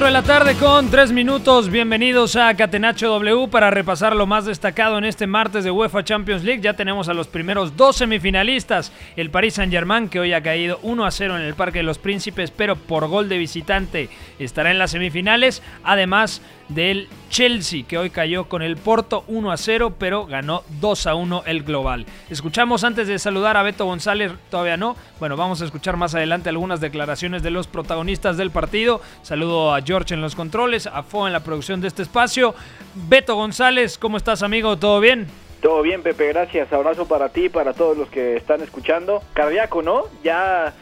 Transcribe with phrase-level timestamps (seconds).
[0.00, 1.68] Cuatro de la tarde con tres minutos.
[1.68, 6.42] Bienvenidos a Catenacho W para repasar lo más destacado en este martes de UEFA Champions
[6.42, 6.62] League.
[6.62, 8.92] Ya tenemos a los primeros dos semifinalistas.
[9.14, 11.98] El Paris Saint-Germain, que hoy ha caído 1 a 0 en el Parque de los
[11.98, 15.62] Príncipes, pero por gol de visitante estará en las semifinales.
[15.84, 21.06] Además del Chelsea, que hoy cayó con el Porto 1 a 0, pero ganó 2
[21.06, 22.06] a 1 el global.
[22.30, 24.96] Escuchamos antes de saludar a Beto González, todavía no.
[25.18, 29.00] Bueno, vamos a escuchar más adelante algunas declaraciones de los protagonistas del partido.
[29.22, 32.54] Saludo a George en los controles, a Fo en la producción de este espacio.
[32.94, 34.76] Beto González, ¿cómo estás, amigo?
[34.76, 35.26] ¿Todo bien?
[35.60, 36.72] Todo bien, Pepe, gracias.
[36.72, 39.22] Abrazo para ti, para todos los que están escuchando.
[39.34, 40.04] Cardíaco, ¿no?
[40.24, 40.72] Ya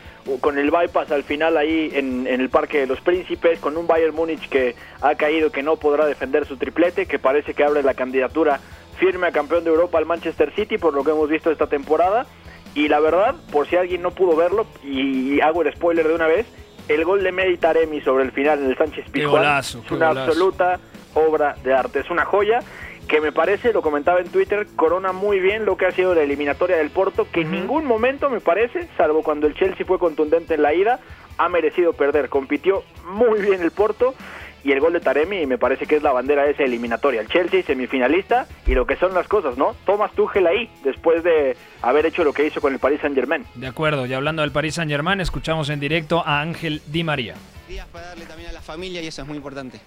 [0.41, 3.87] con el bypass al final ahí en, en el Parque de los Príncipes, con un
[3.87, 7.83] Bayern Múnich que ha caído, que no podrá defender su triplete, que parece que abre
[7.83, 8.61] la candidatura
[8.99, 12.27] firme a campeón de Europa al Manchester City, por lo que hemos visto esta temporada.
[12.75, 16.27] Y la verdad, por si alguien no pudo verlo, y hago el spoiler de una
[16.27, 16.47] vez,
[16.89, 20.21] el gol de Mehdi Taremi sobre el final en el Sánchez Pizjuán es una golazo.
[20.21, 20.81] absoluta
[21.15, 22.61] obra de arte, es una joya
[23.09, 26.23] que me parece, lo comentaba en Twitter, corona muy bien lo que ha sido la
[26.23, 30.55] eliminatoria del Porto, que en ningún momento me parece, salvo cuando el Chelsea fue contundente
[30.55, 31.01] en la ida,
[31.39, 32.29] ha merecido perder.
[32.29, 34.15] Compitió muy bien el Porto
[34.63, 37.23] y el gol de Taremi me parece que es la bandera de esa eliminatoria.
[37.23, 39.75] El Chelsea semifinalista y lo que son las cosas, ¿no?
[39.87, 43.45] Thomas Tuchel ahí, después de haber hecho lo que hizo con el Paris Saint Germain.
[43.55, 47.35] De acuerdo, y hablando del Paris Saint-Germain, escuchamos en directo a Ángel Di María.
[47.69, 49.81] días para darle también a la familia y eso es muy importante.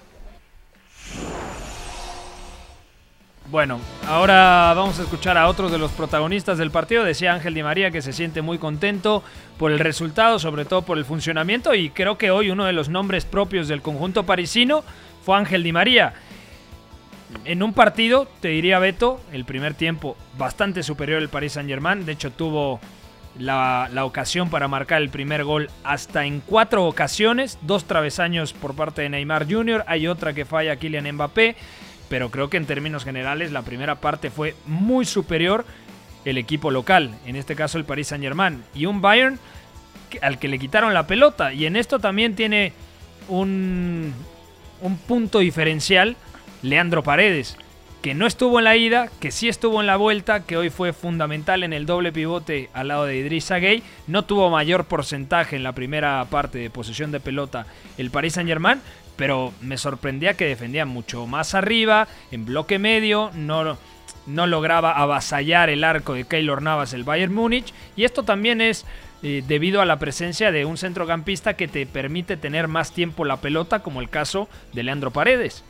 [3.51, 7.03] Bueno, ahora vamos a escuchar a otros de los protagonistas del partido.
[7.03, 9.23] Decía Ángel Di María que se siente muy contento
[9.57, 12.88] por el resultado, sobre todo por el funcionamiento, y creo que hoy uno de los
[12.88, 14.85] nombres propios del conjunto parisino
[15.25, 16.13] fue Ángel Di María.
[17.44, 22.06] En un partido, te diría Beto, el primer tiempo bastante superior el Paris Saint-Germain.
[22.06, 22.79] De hecho, tuvo
[23.38, 27.59] la, la ocasión para marcar el primer gol hasta en cuatro ocasiones.
[27.63, 29.84] Dos travesaños por parte de Neymar Jr.
[29.88, 31.57] Hay otra que falla Kylian Mbappé.
[32.11, 35.66] Pero creo que en términos generales la primera parte fue muy superior
[36.25, 37.16] el equipo local.
[37.25, 38.61] En este caso el Paris Saint-Germain.
[38.75, 39.39] Y un Bayern
[40.22, 41.53] al que le quitaron la pelota.
[41.53, 42.73] Y en esto también tiene
[43.29, 44.13] un,
[44.81, 46.17] un punto diferencial
[46.63, 47.55] Leandro Paredes,
[48.01, 50.91] que no estuvo en la ida, que sí estuvo en la vuelta, que hoy fue
[50.91, 55.63] fundamental en el doble pivote al lado de Idrissa Gueye, no tuvo mayor porcentaje en
[55.63, 57.67] la primera parte de posesión de pelota
[57.97, 58.81] el Paris Saint-Germain,
[59.16, 63.77] pero me sorprendía que defendía mucho más arriba, en bloque medio, no,
[64.25, 68.85] no lograba avasallar el arco de Keylor Navas el Bayern Múnich, y esto también es
[69.23, 73.38] eh, debido a la presencia de un centrocampista que te permite tener más tiempo la
[73.38, 75.63] pelota, como el caso de Leandro Paredes.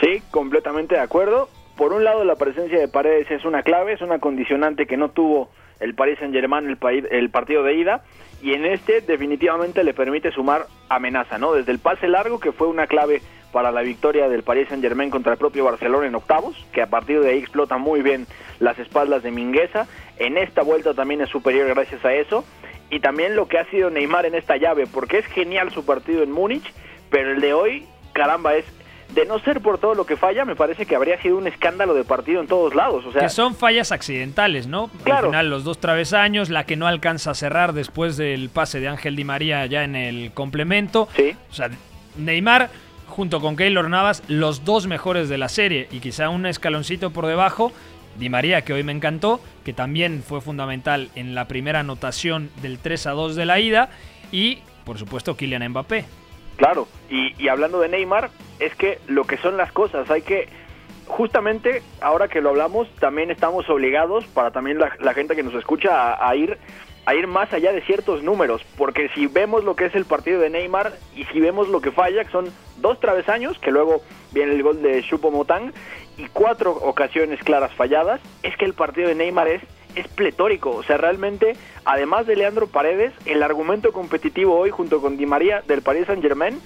[0.00, 1.48] Sí, completamente de acuerdo.
[1.76, 5.10] Por un lado, la presencia de Paredes es una clave, es una condicionante que no
[5.10, 5.50] tuvo
[5.80, 8.02] el Paris Saint-Germain el, paí- el partido de ida
[8.42, 11.52] y en este definitivamente le permite sumar amenaza, ¿no?
[11.52, 13.20] Desde el pase largo que fue una clave
[13.52, 17.20] para la victoria del Paris Saint-Germain contra el propio Barcelona en octavos, que a partir
[17.20, 18.26] de ahí explota muy bien
[18.60, 19.86] las espaldas de Mingueza.
[20.18, 22.44] En esta vuelta también es superior gracias a eso.
[22.90, 26.22] Y también lo que ha sido Neymar en esta llave, porque es genial su partido
[26.22, 26.72] en Múnich,
[27.10, 28.66] pero el de hoy, caramba, es
[29.14, 31.94] de no ser por todo lo que falla, me parece que habría sido un escándalo
[31.94, 33.04] de partido en todos lados.
[33.06, 34.90] O sea, que son fallas accidentales, ¿no?
[35.06, 38.88] Al final los dos travesaños, la que no alcanza a cerrar después del pase de
[38.88, 41.08] Ángel Di María ya en el complemento.
[41.16, 41.34] Sí.
[41.50, 41.70] O sea,
[42.16, 42.70] Neymar
[43.06, 47.26] junto con Keylor Navas, los dos mejores de la serie y quizá un escaloncito por
[47.26, 47.72] debajo.
[48.16, 52.78] Di María, que hoy me encantó, que también fue fundamental en la primera anotación del
[52.78, 53.90] 3 a 2 de la ida.
[54.32, 56.04] Y, por supuesto, Kylian Mbappé.
[56.56, 60.48] Claro, y, y hablando de Neymar, es que lo que son las cosas, hay que
[61.06, 66.24] justamente ahora que lo hablamos, también estamos obligados, para también la, gente que nos escucha,
[66.24, 66.58] a, ir
[67.06, 70.40] a ir más allá de ciertos números, porque si vemos lo que es el partido
[70.40, 74.02] de Neymar y si vemos lo que falla, que son dos travesaños, que luego
[74.32, 75.72] viene el gol de Choupo-Motang
[76.18, 79.62] y cuatro ocasiones claras falladas, es que el partido de Neymar es
[79.94, 85.16] es pletórico, o sea, realmente, además de Leandro Paredes, el argumento competitivo hoy junto con
[85.16, 86.60] Di María del Paris Saint-Germain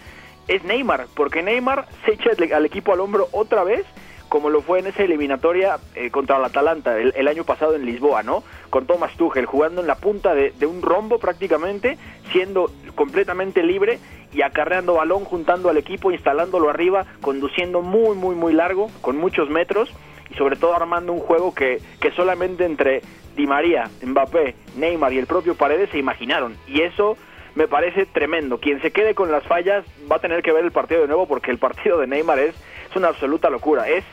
[0.48, 3.84] es Neymar, porque Neymar se echa al equipo al hombro otra vez
[4.32, 8.22] como lo fue en esa eliminatoria eh, contra el Atalanta el, año pasado en Lisboa,
[8.22, 8.42] ¿no?
[8.70, 11.98] Con Thomas Tuchel jugando en la punta de, un rombo prácticamente,
[12.32, 13.98] siendo completamente libre
[14.32, 19.50] y acarreando balón, juntando al equipo, instalándolo arriba, conduciendo muy, muy, muy largo, con muchos
[19.50, 19.92] metros
[20.30, 23.02] y sobre todo armando un juego que, que solamente entre
[23.36, 26.56] Di María, Mbappé, Neymar y el propio Paredes se imaginaron.
[26.66, 27.18] Y eso
[27.54, 28.58] me parece tremendo.
[28.58, 31.26] Quien se quede con las fallas va a tener que ver el partido de nuevo
[31.26, 32.54] porque el partido de Neymar es,
[32.90, 33.88] es una absoluta locura.
[33.88, 34.04] Es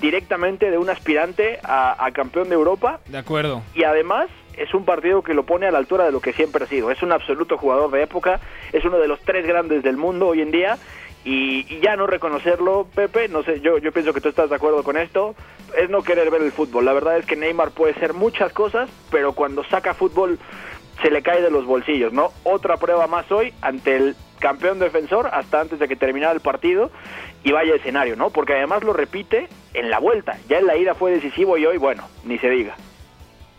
[0.00, 3.00] directamente de un aspirante a, campeón de Europa.
[3.06, 3.62] De acuerdo.
[3.74, 6.64] Y además es un partido que lo pone a la altura de lo que siempre
[6.64, 6.90] ha sido.
[6.90, 8.40] Es un absoluto jugador de época,
[8.72, 10.78] es uno de los tres grandes del mundo hoy en día.
[11.22, 14.82] Y, ya no reconocerlo, Pepe, no sé, yo, yo pienso que tú estás de acuerdo
[14.82, 15.34] con esto,
[15.76, 16.86] es no querer ver el fútbol.
[16.86, 20.38] La verdad es que Neymar puede ser muchas cosas, pero cuando saca fútbol
[21.02, 22.32] se le cae de los bolsillos, ¿no?
[22.44, 26.90] Otra prueba más hoy ante el campeón defensor hasta antes de que terminara el partido
[27.44, 28.30] y vaya escenario, ¿no?
[28.30, 30.38] Porque además lo repite en la vuelta.
[30.48, 32.74] Ya en la ida fue decisivo y hoy, bueno, ni se diga.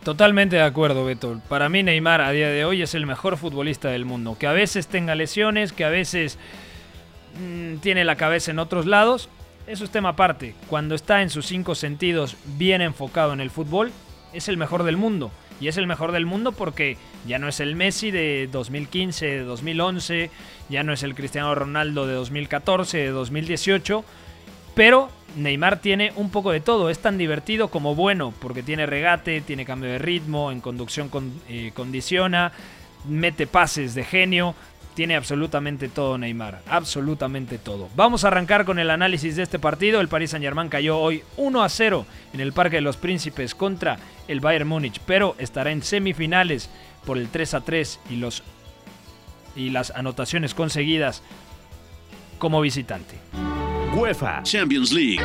[0.04, 1.40] Totalmente de acuerdo, Beto.
[1.48, 4.36] Para mí Neymar a día de hoy es el mejor futbolista del mundo.
[4.38, 6.38] Que a veces tenga lesiones, que a veces
[7.40, 9.28] mm, tiene la cabeza en otros lados.
[9.68, 10.54] Eso es tema aparte.
[10.68, 13.92] Cuando está en sus cinco sentidos bien enfocado en el fútbol,
[14.32, 15.30] es el mejor del mundo.
[15.60, 16.96] Y es el mejor del mundo porque
[17.26, 20.30] ya no es el Messi de 2015, de 2011,
[20.68, 24.04] ya no es el Cristiano Ronaldo de 2014, de 2018,
[24.74, 29.40] pero Neymar tiene un poco de todo, es tan divertido como bueno, porque tiene regate,
[29.40, 31.10] tiene cambio de ritmo, en conducción
[31.48, 32.52] eh, condiciona,
[33.08, 34.54] mete pases de genio,
[34.94, 37.88] tiene absolutamente todo Neymar, absolutamente todo.
[37.96, 40.00] Vamos a arrancar con el análisis de este partido.
[40.00, 43.98] El Paris Saint-Germain cayó hoy 1 a 0 en el Parque de los Príncipes contra
[44.28, 46.68] el Bayern Múnich, pero estará en semifinales
[47.04, 48.42] por el 3 a 3 y los
[49.54, 51.22] y las anotaciones conseguidas
[52.38, 53.16] como visitante.
[53.94, 55.22] UEFA Champions League.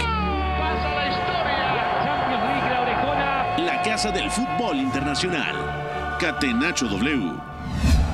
[3.58, 6.18] La casa del fútbol internacional.
[6.20, 7.57] Catenacho W.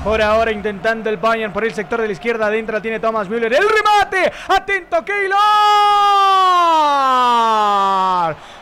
[0.04, 2.46] Por ahora intentando el Bayern por el sector de la izquierda.
[2.46, 3.54] Adentro tiene Thomas Müller.
[3.54, 4.30] El remate.
[4.48, 5.38] Atento Keylor.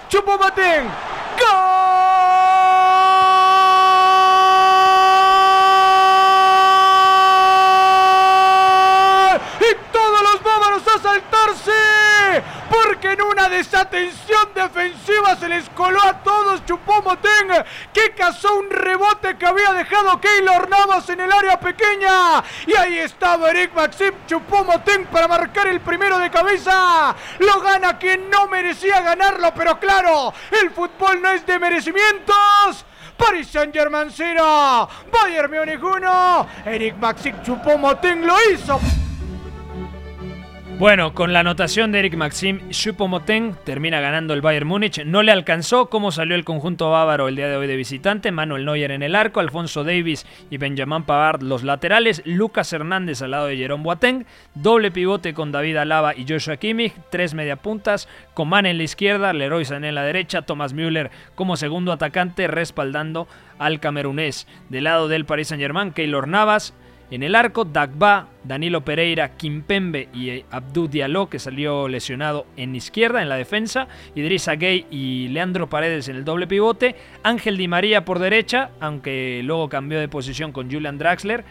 [0.08, 0.38] Chupo.
[0.38, 2.01] ¡Gol!
[13.72, 19.72] Una desatención defensiva se les coló a todos Chupomoteng, que cazó un rebote que había
[19.72, 22.42] dejado Keylor Navas en el área pequeña.
[22.66, 27.14] Y ahí estaba Eric Maxim Chupomoteng para marcar el primero de cabeza.
[27.38, 32.84] Lo gana quien no merecía ganarlo, pero claro, el fútbol no es de merecimientos.
[33.16, 39.01] Paris Saint Germain 0, Bayern Múnich 1, Eric Maxim Chupomoteng lo hizo.
[40.82, 45.04] Bueno, con la anotación de Eric Maxim, Choupo-Moting termina ganando el Bayern Múnich.
[45.04, 48.32] No le alcanzó cómo salió el conjunto bávaro el día de hoy de visitante.
[48.32, 53.30] Manuel Neuer en el arco, Alfonso Davis y Benjamin Pavard los laterales, Lucas Hernández al
[53.30, 58.66] lado de Jerome Boateng, doble pivote con David Alaba y Joshua Kimmich, tres mediapuntas, Coman
[58.66, 63.28] en la izquierda, Leroy Sané en la derecha, Thomas Müller como segundo atacante respaldando
[63.60, 64.48] al camerunés.
[64.68, 66.74] Del lado del Paris Saint-Germain, Keylor Navas,
[67.12, 72.74] en el arco, Dagba, Danilo Pereira, Kimpembe y eh, Abdou Diallo, que salió lesionado en
[72.74, 73.86] izquierda en la defensa.
[74.14, 76.96] Idrissa Gay y Leandro Paredes en el doble pivote.
[77.22, 81.44] Ángel Di María por derecha, aunque luego cambió de posición con Julian Draxler.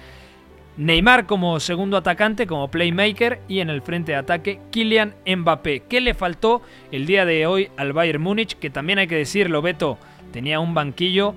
[0.78, 3.42] Neymar como segundo atacante, como playmaker.
[3.48, 5.84] Y en el frente de ataque, Kylian Mbappé.
[5.88, 8.58] ¿Qué le faltó el día de hoy al Bayern Múnich?
[8.58, 10.00] Que también hay que decirlo, Beto,
[10.34, 11.36] tenía un banquillo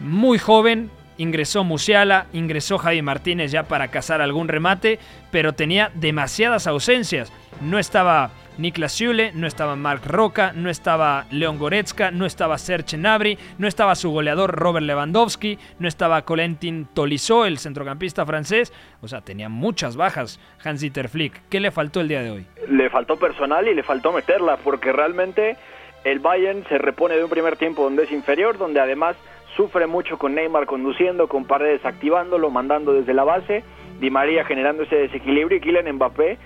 [0.00, 4.98] muy joven, ingresó Musiala, ingresó Javi Martínez ya para cazar algún remate,
[5.30, 7.32] pero tenía demasiadas ausencias.
[7.60, 12.96] No estaba Niklas Süle, no estaba Mark Roca, no estaba Leon Goretzka, no estaba Serge
[12.96, 18.72] Gnabry, no estaba su goleador Robert Lewandowski, no estaba Colentin Tolisso, el centrocampista francés.
[19.00, 21.40] O sea, tenía muchas bajas Hans-Dieter Flick.
[21.48, 22.46] ¿Qué le faltó el día de hoy?
[22.68, 25.56] Le faltó personal y le faltó meterla, porque realmente
[26.04, 29.16] el Bayern se repone de un primer tiempo donde es inferior, donde además
[29.56, 33.64] sufre mucho con Neymar conduciendo, con Paredes activándolo, mandando desde la base,
[34.00, 36.38] Di María generando ese desequilibrio y Kylian Mbappé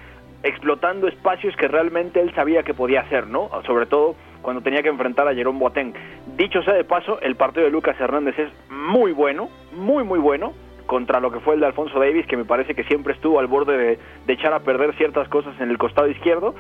[0.42, 3.50] explotando espacios que realmente él sabía que podía hacer, ¿no?
[3.66, 5.94] Sobre todo cuando tenía que enfrentar a Jerome Boateng.
[6.36, 10.52] Dicho sea de paso, el partido de Lucas Hernández es muy bueno, muy muy bueno
[10.86, 13.48] contra lo que fue el de Alfonso Davis, que me parece que siempre estuvo al
[13.48, 16.54] borde de, de echar a perder ciertas cosas en el costado izquierdo,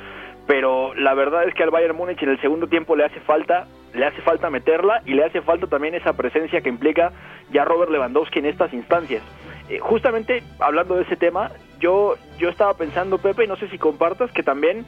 [0.46, 3.66] pero la verdad es que al Bayern Múnich en el segundo tiempo le hace falta
[3.94, 7.12] le hace falta meterla y le hace falta también esa presencia que implica
[7.50, 9.22] ya Robert Lewandowski en estas instancias.
[9.68, 11.50] Eh, justamente hablando de ese tema,
[11.80, 14.84] yo yo estaba pensando Pepe, y no sé si compartas que también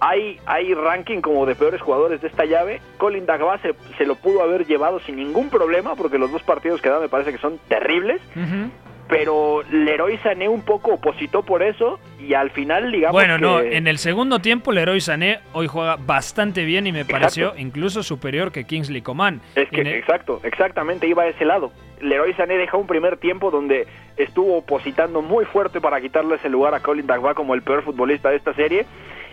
[0.00, 2.80] hay, hay ranking como de peores jugadores de esta llave.
[2.98, 6.80] Colin Dagba se, se lo pudo haber llevado sin ningún problema porque los dos partidos
[6.80, 8.20] que da me parece que son terribles
[9.10, 13.40] pero Leroy Sané un poco opositó por eso y al final digamos Bueno, que...
[13.42, 18.02] no, en el segundo tiempo Leroy Sané hoy juega bastante bien y me pareció incluso
[18.02, 19.40] superior que Kingsley Coman.
[19.56, 21.72] Es que, el- exacto, exactamente, iba a ese lado.
[22.00, 23.86] Leroy Sané deja un primer tiempo donde
[24.16, 28.30] estuvo opositando muy fuerte para quitarle ese lugar a Colin Dagba como el peor futbolista
[28.30, 28.86] de esta serie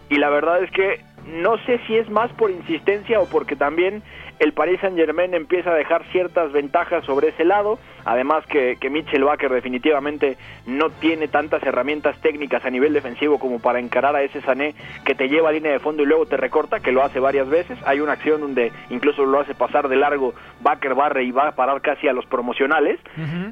[0.10, 4.02] y la verdad es que no sé si es más por insistencia o porque también
[4.40, 8.90] el Paris Saint Germain empieza a dejar ciertas ventajas sobre ese lado, además que, que
[8.90, 14.22] Mitchell Baker definitivamente no tiene tantas herramientas técnicas a nivel defensivo como para encarar a
[14.22, 17.04] ese Sané que te lleva a línea de fondo y luego te recorta, que lo
[17.04, 21.24] hace varias veces, hay una acción donde incluso lo hace pasar de largo, Baker barre
[21.24, 23.00] y va a parar casi a los promocionales,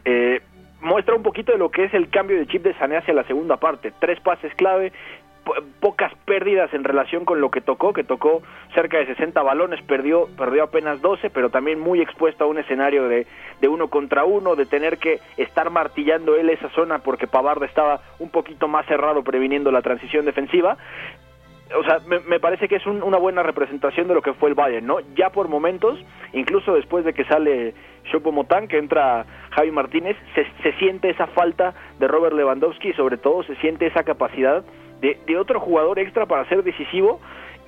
[0.05, 0.41] eh,
[0.81, 3.23] muestra un poquito de lo que es el cambio de chip de Sané hacia la
[3.23, 3.91] segunda parte.
[3.99, 4.93] Tres pases clave,
[5.45, 8.41] po- pocas pérdidas en relación con lo que tocó, que tocó
[8.73, 13.07] cerca de 60 balones, perdió, perdió apenas 12, pero también muy expuesto a un escenario
[13.07, 13.25] de,
[13.61, 18.01] de uno contra uno, de tener que estar martillando él esa zona porque Pavard estaba
[18.19, 20.77] un poquito más cerrado previniendo la transición defensiva
[21.75, 24.49] o sea, me, me parece que es un- una buena representación de lo que fue
[24.49, 24.97] el Bayern, ¿no?
[25.15, 25.99] Ya por momentos,
[26.31, 27.73] incluso después de que sale
[28.11, 33.17] Choupo-Moting, que entra Javi Martínez, se, se siente esa falta de Robert Lewandowski y sobre
[33.17, 34.63] todo se siente esa capacidad
[35.01, 37.19] de, de otro jugador extra para ser decisivo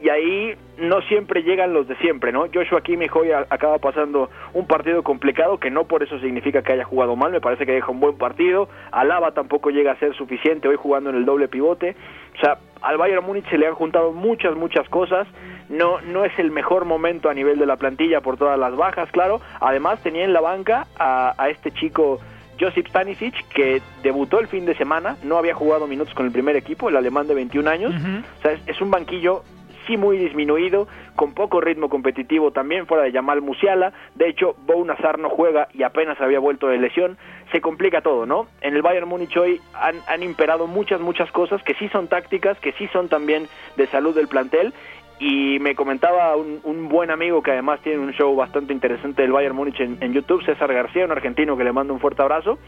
[0.01, 2.46] y ahí no siempre llegan los de siempre, ¿no?
[2.53, 6.84] Joshua Kimmich hoy acaba pasando un partido complicado que no por eso significa que haya
[6.84, 10.67] jugado mal, me parece que deja un buen partido, Alaba tampoco llega a ser suficiente
[10.67, 11.96] hoy jugando en el doble pivote,
[12.36, 15.27] o sea, al Bayern Múnich se le han juntado muchas, muchas cosas,
[15.67, 19.10] no, no es el mejor momento a nivel de la plantilla por todas las bajas,
[19.12, 22.19] claro, además tenía en la banca a, a este chico
[22.59, 26.55] Josip Stanisic, que debutó el fin de semana, no había jugado minutos con el primer
[26.55, 29.43] equipo, el alemán de 21 años, o sea, es, es un banquillo
[29.87, 33.93] sí muy disminuido, con poco ritmo competitivo también, fuera de Yamal Musiala.
[34.15, 37.17] De hecho, Bou Nazar no juega y apenas había vuelto de lesión.
[37.51, 38.47] Se complica todo, ¿no?
[38.61, 42.59] En el Bayern Múnich hoy han, han imperado muchas, muchas cosas que sí son tácticas,
[42.59, 43.47] que sí son también
[43.77, 44.73] de salud del plantel.
[45.19, 49.31] Y me comentaba un, un buen amigo que además tiene un show bastante interesante del
[49.31, 52.59] Bayern Múnich en, YouTube, César García, un argentino que le mando un fuerte abrazo,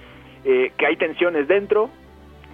[0.43, 1.89] eh, que hay tensiones dentro,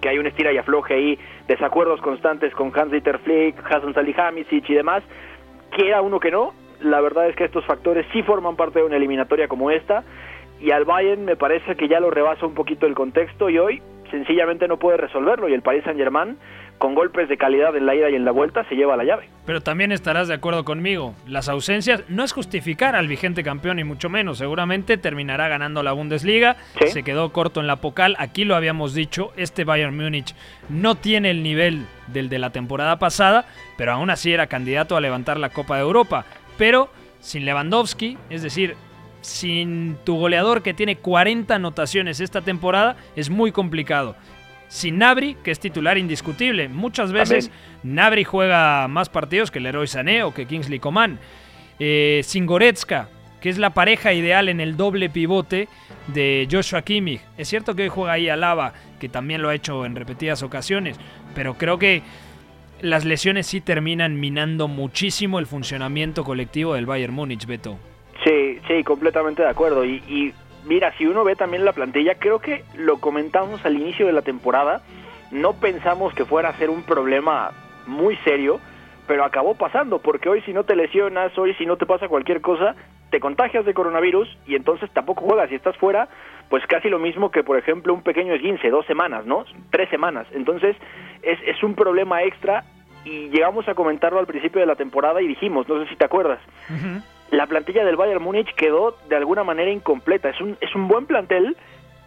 [0.00, 4.74] que hay un estira y afloje ahí, desacuerdos constantes con Hans-Dieter Flick, Hasan Salihamidzic y
[4.74, 5.02] demás,
[5.70, 8.96] quiera uno que no, la verdad es que estos factores sí forman parte de una
[8.96, 10.04] eliminatoria como esta,
[10.60, 13.82] y al Bayern me parece que ya lo rebasa un poquito el contexto y hoy
[14.10, 15.48] sencillamente no puede resolverlo.
[15.48, 16.38] Y el Paris Saint-Germain
[16.78, 19.28] con golpes de calidad en la ida y en la vuelta se lleva la llave.
[19.46, 21.14] Pero también estarás de acuerdo conmigo.
[21.26, 24.38] Las ausencias no es justificar al vigente campeón, ni mucho menos.
[24.38, 26.56] Seguramente terminará ganando la Bundesliga.
[26.80, 26.88] Sí.
[26.88, 28.16] Se quedó corto en la Pocal.
[28.18, 29.32] Aquí lo habíamos dicho.
[29.36, 30.34] Este Bayern Múnich
[30.68, 35.00] no tiene el nivel del de la temporada pasada, pero aún así era candidato a
[35.00, 36.26] levantar la Copa de Europa.
[36.58, 36.90] Pero
[37.20, 38.76] sin Lewandowski, es decir,
[39.20, 44.14] sin tu goleador que tiene 40 anotaciones esta temporada, es muy complicado.
[44.68, 46.68] Sin Nabri, que es titular indiscutible.
[46.68, 47.50] Muchas veces
[47.82, 51.18] Nabri juega más partidos que Leroy Sané o que Kingsley Coman.
[51.78, 53.08] Eh, sin Goretzka,
[53.40, 55.68] que es la pareja ideal en el doble pivote
[56.08, 57.20] de Joshua Kimmich.
[57.36, 60.98] Es cierto que hoy juega ahí Alaba, que también lo ha hecho en repetidas ocasiones,
[61.34, 62.02] pero creo que
[62.80, 67.78] las lesiones sí terminan minando muchísimo el funcionamiento colectivo del Bayern Múnich, Beto.
[68.24, 69.84] Sí, sí, completamente de acuerdo.
[69.84, 70.34] Y, y
[70.66, 74.22] mira, si uno ve también la plantilla, creo que lo comentamos al inicio de la
[74.22, 74.82] temporada,
[75.30, 77.52] no pensamos que fuera a ser un problema
[77.86, 78.60] muy serio,
[79.06, 82.40] pero acabó pasando, porque hoy si no te lesionas, hoy si no te pasa cualquier
[82.40, 82.74] cosa,
[83.10, 85.48] te contagias de coronavirus y entonces tampoco juegas.
[85.48, 86.08] Si estás fuera,
[86.48, 89.44] pues casi lo mismo que, por ejemplo, un pequeño esguince, dos semanas, ¿no?
[89.70, 90.26] Tres semanas.
[90.32, 90.76] Entonces,
[91.22, 92.64] es, es un problema extra
[93.04, 96.04] y llegamos a comentarlo al principio de la temporada y dijimos, no sé si te
[96.04, 96.40] acuerdas,
[97.30, 100.28] la plantilla del Bayern Múnich quedó de alguna manera incompleta.
[100.28, 101.56] Es un, es un buen plantel,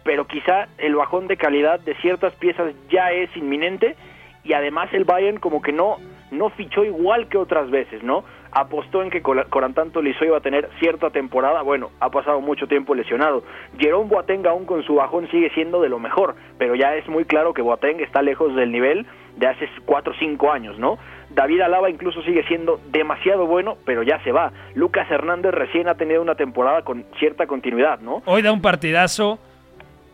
[0.04, 3.96] pero quizá el bajón de calidad de ciertas piezas ya es inminente
[4.42, 5.98] y además el Bayern como que no,
[6.30, 8.24] no fichó igual que otras veces, ¿no?
[8.52, 12.94] Apostó en que Corantanto Tolisso iba a tener cierta temporada, bueno, ha pasado mucho tiempo
[12.94, 13.44] lesionado.
[13.78, 17.26] Jerome Boateng aún con su bajón sigue siendo de lo mejor, pero ya es muy
[17.26, 20.98] claro que Boateng está lejos del nivel de hace 4 o 5 años, ¿no?
[21.30, 24.52] David Alaba incluso sigue siendo demasiado bueno, pero ya se va.
[24.74, 28.22] Lucas Hernández recién ha tenido una temporada con cierta continuidad, ¿no?
[28.26, 29.38] Hoy da un partidazo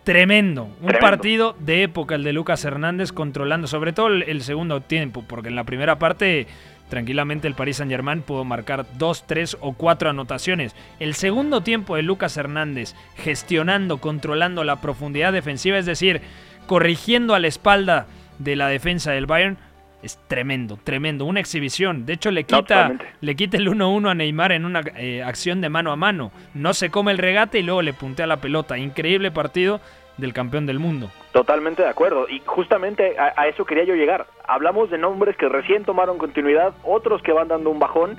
[0.05, 0.69] tremendo.
[0.81, 5.49] Un partido de época el de Lucas Hernández controlando, sobre todo el, segundo tiempo, porque
[5.49, 6.47] en la primera parte
[6.89, 10.77] tranquilamente el Paris Saint Germain pudo marcar dos, tres o cuatro anotaciones.
[11.01, 16.21] El segundo tiempo de Lucas Hernández gestionando, controlando la profundidad defensiva, es decir,
[16.69, 18.07] corrigiendo a la espalda
[18.39, 19.59] de la defensa del Bayern,
[20.07, 21.25] es tremendo, tremendo.
[21.25, 22.07] Una exhibición.
[22.07, 25.69] De hecho, le quita, le quita el 1-1 a Neymar en una eh, acción de
[25.69, 26.33] mano a mano.
[26.55, 28.79] No se come el regate y luego le puntea la pelota.
[28.79, 29.81] Increíble partido
[30.17, 31.11] del campeón del mundo.
[31.33, 32.27] Totalmente de acuerdo.
[32.29, 34.27] Y justamente a, eso quería yo llegar.
[34.49, 38.17] Hablamos de nombres que recién tomaron continuidad, otros que van dando un bajón.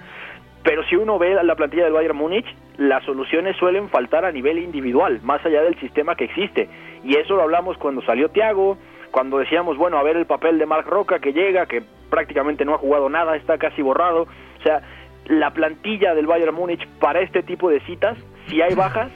[0.64, 2.46] Pero si uno ve la plantilla del Bayern Múnich,
[2.78, 6.68] las soluciones suelen faltar a nivel individual, más allá del sistema que existe.
[7.04, 8.78] Y eso lo hablamos cuando salió Thiago,
[9.18, 11.82] cuando decíamos, bueno, a ver el papel de Marc Roca que llega, que
[12.12, 14.28] prácticamente no ha jugado nada, está casi borrado.
[14.60, 14.84] O sea,
[15.26, 19.10] la plantilla del Bayern Múnich para este tipo de citas, si hay bajas,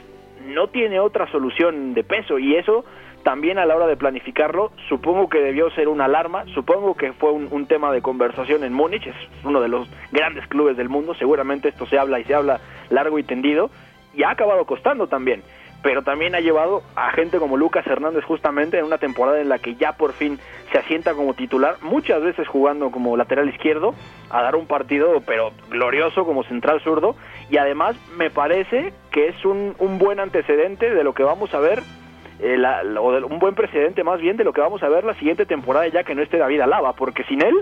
[0.44, 2.40] no tiene otra solución de peso.
[2.40, 2.84] Y eso
[3.22, 7.32] también a la hora de planificarlo, supongo que debió ser una alarma, supongo que fue
[7.32, 11.14] un, un, tema de conversación en Múnich, es uno de los grandes clubes del mundo,
[11.14, 13.70] seguramente esto se habla y se habla largo y tendido,
[14.16, 15.44] y ha acabado costando también
[15.84, 19.60] pero también ha llevado a gente como Lucas Hernández justamente en una temporada en la
[19.60, 20.40] que ya por fin
[20.72, 23.94] se asienta como titular, muchas veces jugando como lateral izquierdo,
[24.30, 27.16] a dar un partido pero glorioso como central zurdo.
[27.50, 31.60] Y además me parece que es un, un buen antecedente de lo que vamos a
[31.60, 31.84] ver
[32.40, 32.58] eh,
[32.98, 35.88] o un buen precedente más bien de lo que vamos a ver la siguiente temporada
[35.88, 37.56] ya que no esté David Alaba, porque sin él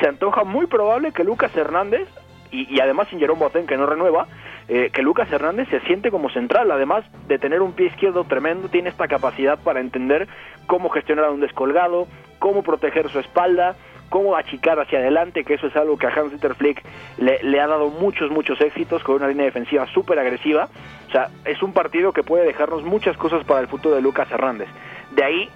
[0.00, 2.08] se antoja muy probable que Lucas Hernández
[2.54, 4.26] y, además sin Jerome Boateng que no renueva,
[4.68, 8.68] eh, que Lucas Hernández se siente como central, además de tener un pie izquierdo tremendo,
[8.68, 10.28] tiene esta capacidad para entender
[10.66, 12.06] cómo gestionar a un descolgado,
[12.38, 13.76] cómo proteger su espalda,
[14.08, 16.82] cómo achicar hacia adelante, que eso es algo que a Hans-Dieter Flick
[17.18, 20.68] le, le, ha dado muchos, muchos éxitos con una línea defensiva súper agresiva.
[21.08, 24.30] O sea, es un partido que puede dejarnos muchas cosas para el futuro de Lucas
[24.30, 24.68] Hernández.
[25.16, 25.48] De ahí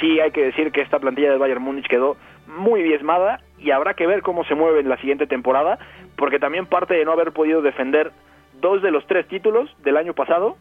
[0.00, 3.94] sí hay que decir que esta plantilla del Bayern Múnich quedó muy diezmada y habrá
[3.94, 5.78] que ver cómo se mueve en la siguiente temporada,
[6.16, 8.12] porque también parte de no haber podido defender
[8.60, 10.56] dos de los tres títulos del año pasado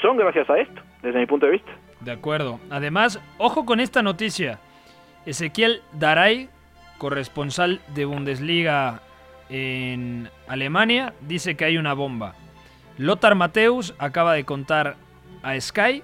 [0.00, 1.72] son gracias a esto, desde mi punto de vista.
[2.00, 2.58] De acuerdo.
[2.70, 4.58] Además, ojo con esta noticia.
[5.24, 6.48] Ezequiel Daray,
[6.98, 9.00] corresponsal de Bundesliga
[9.48, 12.34] en Alemania, dice que hay una bomba.
[12.98, 14.96] Lothar Mateus acaba de contar
[15.42, 16.02] a Sky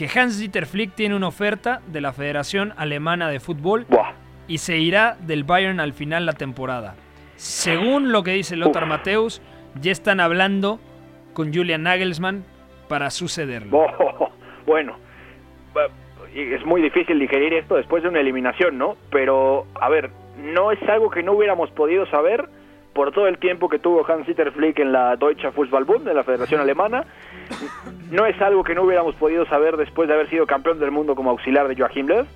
[0.00, 3.84] que Hans-Dieter Flick tiene una oferta de la Federación Alemana de Fútbol
[4.48, 6.94] y se irá del Bayern al final la temporada.
[7.36, 9.42] Según lo que dice Lothar Mateus,
[9.78, 10.80] ya están hablando
[11.34, 12.46] con Julian Nagelsmann
[12.88, 13.76] para sucederlo.
[13.76, 14.30] Oh,
[14.66, 14.96] bueno,
[16.34, 18.96] es muy difícil digerir esto después de una eliminación, ¿no?
[19.10, 20.08] Pero, a ver,
[20.38, 22.48] no es algo que no hubiéramos podido saber
[22.92, 26.60] por todo el tiempo que tuvo Hans-Dieter Flick en la Deutsche Fußballbund, en la Federación
[26.60, 27.04] Alemana.
[28.10, 31.14] No es algo que no hubiéramos podido saber después de haber sido campeón del mundo
[31.14, 32.26] como auxiliar de Joachim Löw.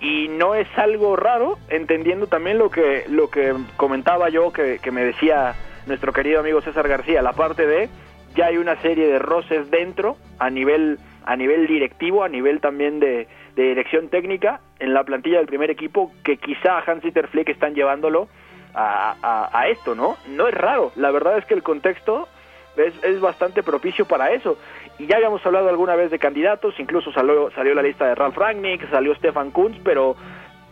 [0.00, 4.90] Y no es algo raro, entendiendo también lo que, lo que comentaba yo, que, que
[4.90, 5.54] me decía
[5.86, 7.88] nuestro querido amigo César García, la parte de
[8.34, 13.00] ya hay una serie de roces dentro a nivel a nivel directivo, a nivel también
[13.00, 18.28] de, dirección técnica en la plantilla del primer equipo que quizá Hans-Dieter Flick están llevándolo
[18.74, 20.16] a, esto, ¿no?
[20.28, 22.28] No es raro, la verdad es que el contexto
[22.76, 24.56] es, es, bastante propicio para eso.
[24.98, 28.36] Y ya habíamos hablado alguna vez de candidatos, incluso salió, salió la lista de Ralf
[28.36, 30.16] Rangnick, salió Stefan Kunz, pero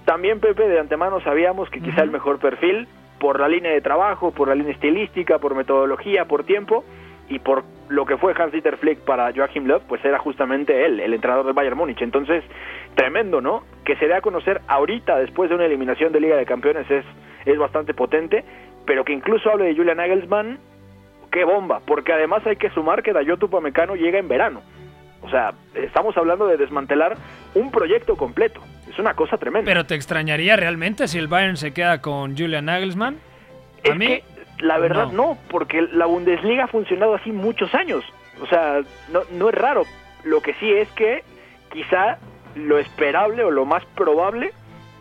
[0.04, 4.30] también Pepe de antemano sabíamos que quizá el mejor perfil por la línea de trabajo,
[4.30, 6.84] por la línea estilística, por metodología, por tiempo
[7.28, 11.12] y por lo que fue Hans-Dieter Flick para Joachim Löw, pues era justamente él, el
[11.12, 12.00] entrenador del Bayern Múnich.
[12.00, 12.42] Entonces,
[12.94, 13.64] tremendo, ¿no?
[13.84, 17.04] Que se dé a conocer ahorita, después de una eliminación de Liga de Campeones, es,
[17.52, 18.44] es bastante potente,
[18.86, 20.58] pero que incluso hable de Julian Nagelsmann,
[21.30, 24.62] qué bomba, porque además hay que sumar que Dayot Upamecano llega en verano.
[25.22, 27.16] O sea, estamos hablando de desmantelar
[27.54, 28.60] un proyecto completo.
[28.88, 29.68] Es una cosa tremenda.
[29.68, 33.18] Pero te extrañaría realmente si el Bayern se queda con Julian Nagelsmann?
[33.90, 34.20] A mí,
[34.60, 35.36] la verdad no.
[35.50, 38.04] porque la Bundesliga ha funcionado así muchos años.
[38.40, 38.80] O sea,
[39.12, 39.84] no, no es raro.
[40.24, 41.22] Lo que sí es que
[41.72, 42.18] quizá
[42.54, 44.52] lo esperable o lo más probable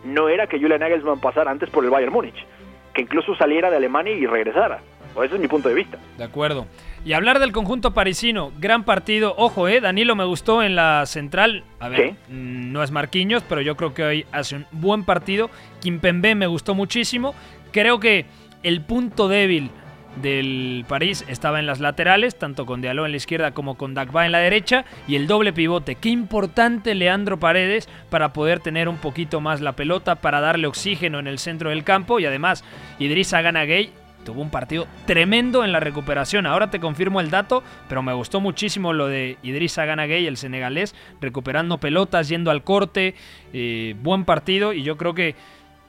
[0.04, 2.46] no era que Julian Nagelsmann pasara antes por el Bayern Múnich,
[2.94, 4.80] que incluso saliera de Alemania y regresara.
[5.14, 5.98] O ese es mi punto de vista.
[6.16, 6.66] De acuerdo.
[7.04, 9.34] Y hablar del conjunto parisino, gran partido.
[9.38, 11.64] Ojo, eh, Danilo me gustó en la central.
[11.80, 12.16] A ver, Sí.
[12.32, 15.50] mm, no es Marquinhos, pero yo creo que hoy hace un buen partido.
[15.80, 17.34] Kimpembe me gustó muchísimo.
[17.72, 18.26] Creo que
[18.62, 19.70] el punto débil
[20.16, 24.26] del París estaba en las laterales, tanto con Diallo en la izquierda como con Dagba
[24.26, 25.94] en la derecha, y el doble pivote.
[25.94, 31.18] Qué importante Leandro Paredes para poder tener un poquito más la pelota, para darle oxígeno
[31.18, 32.64] en el centro del campo, y además
[32.98, 33.92] Idrissa Gana Gay
[34.24, 36.44] tuvo un partido tremendo en la recuperación.
[36.44, 40.36] Ahora te confirmo el dato, pero me gustó muchísimo lo de Idrissa Gana Gay, el
[40.36, 43.14] senegalés, recuperando pelotas, yendo al corte,
[43.52, 45.34] eh, buen partido, y yo creo que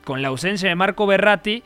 [0.05, 1.63] con la ausencia de Marco Berratti,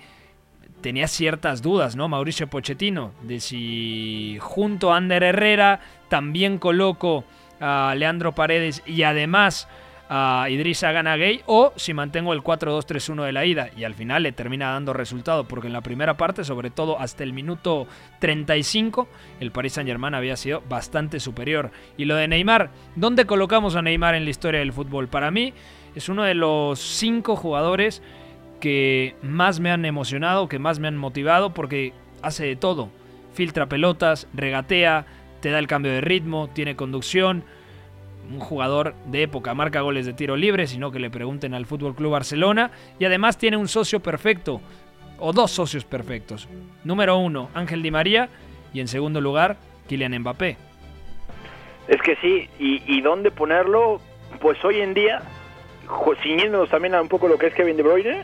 [0.83, 2.07] tenía ciertas dudas, ¿no?
[2.09, 7.23] Mauricio Pochettino, de si junto a Ander Herrera también coloco
[7.59, 9.67] a Leandro Paredes y además
[10.09, 14.23] a Idrissa Gana Gay o si mantengo el 4-2-3-1 de la ida y al final
[14.23, 17.87] le termina dando resultado porque en la primera parte, sobre todo hasta el minuto
[18.19, 19.07] 35,
[19.39, 21.71] el Paris Saint-Germain había sido bastante superior.
[21.95, 25.07] Y lo de Neymar, ¿dónde colocamos a Neymar en la historia del fútbol?
[25.07, 25.53] Para mí
[25.95, 28.01] es uno de los cinco jugadores
[28.63, 32.87] que más me han emocionado, que más me han motivado, porque hace de todo.
[33.33, 35.05] Filtra pelotas, regatea,
[35.41, 37.43] te da el cambio de ritmo, tiene conducción.
[38.31, 41.93] Un jugador de época, marca goles de tiro libre, sino que le pregunten al Fútbol
[41.93, 42.71] Club Barcelona.
[42.99, 44.61] Y además tiene un socio perfecto,
[45.19, 46.47] o dos socios perfectos.
[46.85, 48.29] Número uno, Ángel Di María,
[48.73, 49.57] y en segundo lugar,
[49.89, 50.55] Kylian Mbappé.
[51.89, 53.99] Es que sí, y, dónde ponerlo,
[54.39, 55.21] pues hoy en día,
[56.23, 58.23] ciñéndonos también a un poco lo que es Kevin De Bruyne,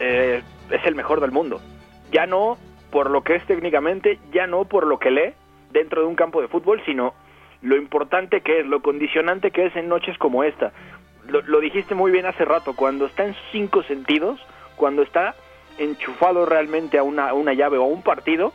[0.00, 1.60] eh, es el mejor del mundo.
[2.10, 2.58] Ya no
[2.90, 5.34] por lo que es técnicamente, ya no por lo que lee
[5.72, 7.14] dentro de un campo de fútbol, sino
[7.60, 10.72] lo importante que es, lo condicionante que es en noches como esta.
[11.26, 14.38] Lo, lo dijiste muy bien hace rato, cuando está en cinco sentidos,
[14.76, 15.34] cuando está
[15.78, 18.52] enchufado realmente a una, una llave o a un partido,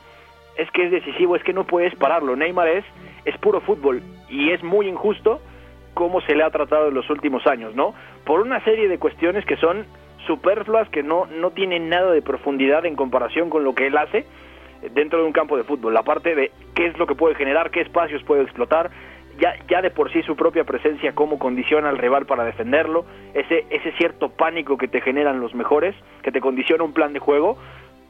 [0.57, 2.35] es que es decisivo, es que no puedes pararlo.
[2.35, 2.85] Neymar es,
[3.25, 5.41] es puro fútbol y es muy injusto
[5.93, 7.93] cómo se le ha tratado en los últimos años, ¿no?
[8.25, 9.85] Por una serie de cuestiones que son
[10.25, 14.25] superfluas, que no, no tienen nada de profundidad en comparación con lo que él hace
[14.93, 15.93] dentro de un campo de fútbol.
[15.93, 18.91] La parte de qué es lo que puede generar, qué espacios puede explotar,
[19.39, 23.65] ya, ya de por sí su propia presencia, cómo condiciona al rival para defenderlo, ese,
[23.69, 27.57] ese cierto pánico que te generan los mejores, que te condiciona un plan de juego,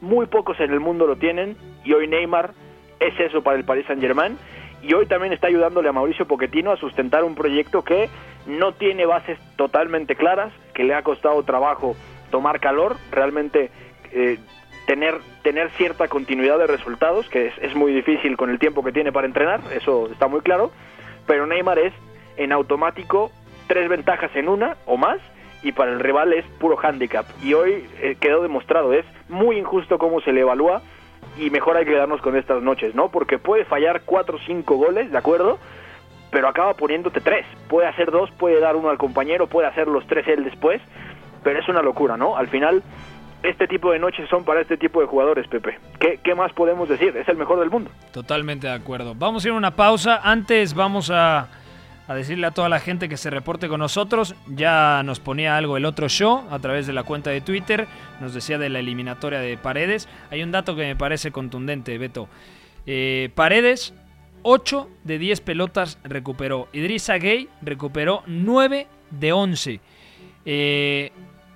[0.01, 2.51] muy pocos en el mundo lo tienen y hoy Neymar
[2.99, 4.37] es eso para el Paris Saint Germain
[4.81, 8.09] y hoy también está ayudándole a Mauricio Pochettino a sustentar un proyecto que
[8.45, 11.95] no tiene bases totalmente claras, que le ha costado trabajo
[12.31, 13.71] tomar calor, realmente
[14.11, 14.37] eh,
[14.85, 18.91] tener, tener cierta continuidad de resultados, que es, es muy difícil con el tiempo que
[18.91, 20.71] tiene para entrenar, eso está muy claro,
[21.27, 21.93] pero Neymar es
[22.37, 23.31] en automático
[23.67, 25.19] tres ventajas en una o más
[25.61, 29.99] y para el rival es puro handicap y hoy eh, quedó demostrado, es muy injusto
[29.99, 30.81] cómo se le evalúa
[31.37, 33.09] y mejor hay que quedarnos con estas noches, ¿no?
[33.09, 35.59] Porque puede fallar cuatro o cinco goles, ¿de acuerdo?
[36.31, 37.45] Pero acaba poniéndote tres.
[37.67, 40.81] Puede hacer dos, puede dar uno al compañero, puede hacer los tres él después,
[41.43, 42.37] pero es una locura, ¿no?
[42.37, 42.83] Al final,
[43.41, 45.79] este tipo de noches son para este tipo de jugadores, Pepe.
[45.99, 47.15] ¿Qué, qué más podemos decir?
[47.15, 47.89] Es el mejor del mundo.
[48.11, 49.15] Totalmente de acuerdo.
[49.15, 50.19] Vamos a ir a una pausa.
[50.21, 51.47] Antes vamos a,
[52.07, 54.35] a decirle a toda la gente que se reporte con nosotros.
[54.47, 57.87] Ya nos ponía algo el otro show a través de la cuenta de Twitter.
[58.19, 60.09] Nos decía de la eliminatoria de Paredes.
[60.31, 62.27] Hay un dato que me parece contundente, Beto.
[62.85, 63.93] Eh, Paredes,
[64.43, 66.67] 8 de 10 pelotas recuperó.
[66.73, 69.79] Idrissa Gay recuperó 9 de 11.
[70.45, 71.11] Eh,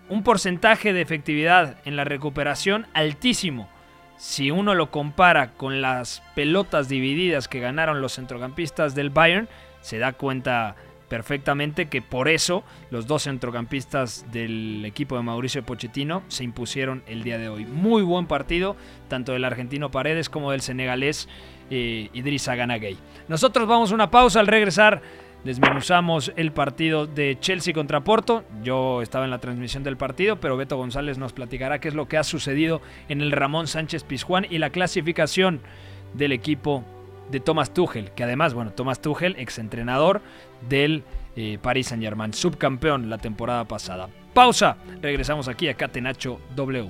[0.09, 3.69] un porcentaje de efectividad en la recuperación altísimo.
[4.17, 9.49] Si uno lo compara con las pelotas divididas que ganaron los centrocampistas del Bayern,
[9.81, 10.75] se da cuenta
[11.09, 17.23] perfectamente que por eso los dos centrocampistas del equipo de Mauricio Pochettino se impusieron el
[17.23, 17.65] día de hoy.
[17.65, 18.75] Muy buen partido,
[19.09, 21.29] tanto del argentino Paredes como del senegalés
[21.69, 22.97] Idrissa Gana Gay.
[23.27, 25.01] Nosotros vamos a una pausa al regresar.
[25.43, 28.45] Desmenuzamos el partido de Chelsea contra Porto.
[28.63, 32.07] Yo estaba en la transmisión del partido, pero Beto González nos platicará qué es lo
[32.07, 35.61] que ha sucedido en el Ramón Sánchez Pizjuán y la clasificación
[36.13, 36.85] del equipo
[37.29, 40.21] de Thomas Tuchel, que además, bueno, Thomas Tuchel, exentrenador
[40.69, 41.03] del
[41.35, 44.07] eh, Paris Saint Germain, subcampeón la temporada pasada.
[44.33, 46.89] Pausa, regresamos aquí a Catenacho W.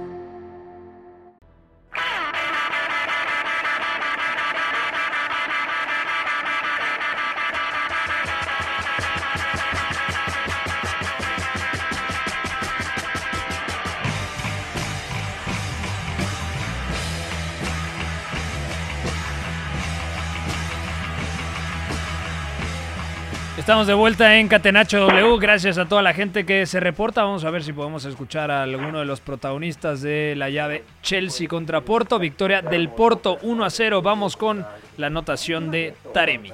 [23.71, 25.37] Estamos de vuelta en Catenacho W.
[25.39, 27.23] Gracias a toda la gente que se reporta.
[27.23, 31.47] Vamos a ver si podemos escuchar a alguno de los protagonistas de la llave Chelsea
[31.47, 32.19] contra Porto.
[32.19, 34.01] Victoria del Porto 1 a 0.
[34.01, 34.65] Vamos con
[34.97, 36.51] la anotación de Taremi.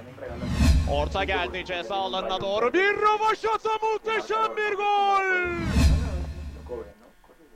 [0.88, 5.58] Orta geldi ceza alanına doğru bir rövaşata muhteşem bir gol.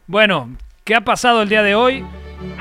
[0.07, 0.49] Bueno,
[0.83, 2.03] ¿qué ha pasado el día de hoy?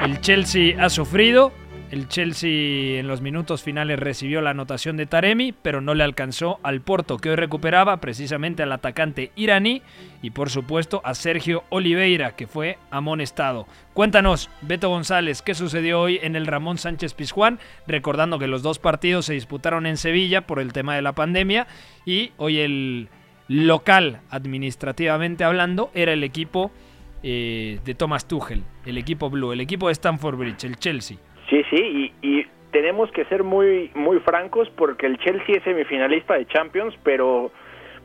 [0.05, 1.60] El Chelsea ha sufrido.
[1.91, 6.61] El Chelsea en los minutos finales recibió la anotación de Taremi, pero no le alcanzó
[6.63, 9.83] al Porto, que hoy recuperaba precisamente al atacante iraní
[10.23, 13.67] y por supuesto a Sergio Oliveira, que fue amonestado.
[13.93, 17.59] Cuéntanos, Beto González, ¿qué sucedió hoy en el Ramón Sánchez Pizjuán?
[17.89, 21.67] Recordando que los dos partidos se disputaron en Sevilla por el tema de la pandemia
[22.07, 23.09] y hoy el
[23.49, 26.71] local, administrativamente hablando, era el equipo
[27.25, 31.19] eh, de Thomas Tuchel, el equipo blue, el equipo de Stamford Bridge, el Chelsea.
[31.71, 36.47] Sí, y, y, tenemos que ser muy, muy francos porque el Chelsea es semifinalista de
[36.47, 37.51] Champions, pero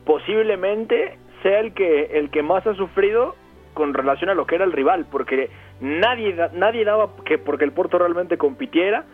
[0.04, 3.36] posiblemente sea el que, el que más ha sufrido
[3.74, 5.50] con relación a lo que era el rival, porque
[5.80, 9.04] nadie, nadie daba que porque el Porto realmente compitiera,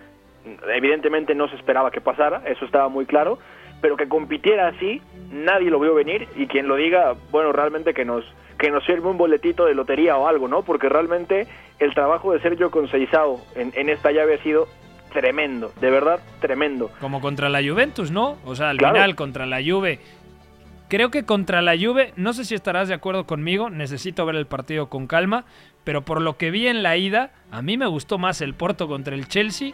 [0.74, 3.38] evidentemente no se esperaba que pasara, eso estaba muy claro,
[3.80, 8.04] pero que compitiera así, nadie lo vio venir y quien lo diga, bueno, realmente que
[8.04, 8.24] nos
[8.58, 10.62] que nos sirve un boletito de lotería o algo, ¿no?
[10.62, 11.48] Porque realmente
[11.82, 14.68] el trabajo de Sergio Conceizao en, en esta llave ha sido
[15.12, 16.90] tremendo, de verdad tremendo.
[17.00, 18.38] Como contra la Juventus, ¿no?
[18.44, 18.94] O sea, al claro.
[18.94, 20.00] final contra la Juve.
[20.88, 24.46] Creo que contra la Juve, no sé si estarás de acuerdo conmigo, necesito ver el
[24.46, 25.44] partido con calma,
[25.84, 28.88] pero por lo que vi en la ida, a mí me gustó más el Porto
[28.88, 29.72] contra el Chelsea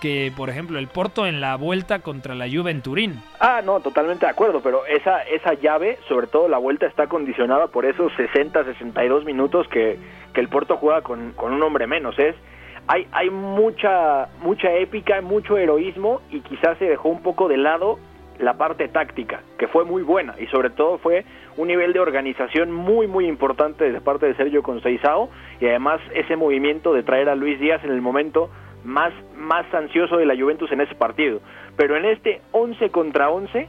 [0.00, 3.22] que, por ejemplo, el Porto en la vuelta contra la Juve Turín.
[3.38, 7.68] Ah, no, totalmente de acuerdo, pero esa, esa llave, sobre todo la vuelta, está condicionada
[7.68, 9.98] por esos 60, 62 minutos que,
[10.32, 12.18] que el Porto juega con, con un hombre menos.
[12.18, 12.34] Es,
[12.86, 17.98] hay, hay mucha, mucha épica, mucho heroísmo y quizás se dejó un poco de lado
[18.40, 21.24] la parte táctica, que fue muy buena y sobre todo fue
[21.56, 25.28] un nivel de organización muy muy importante de parte de Sergio Conceizao
[25.60, 28.50] y además ese movimiento de traer a Luis Díaz en el momento
[28.84, 31.40] más, más ansioso de la Juventus en ese partido.
[31.76, 33.68] Pero en este 11 contra 11,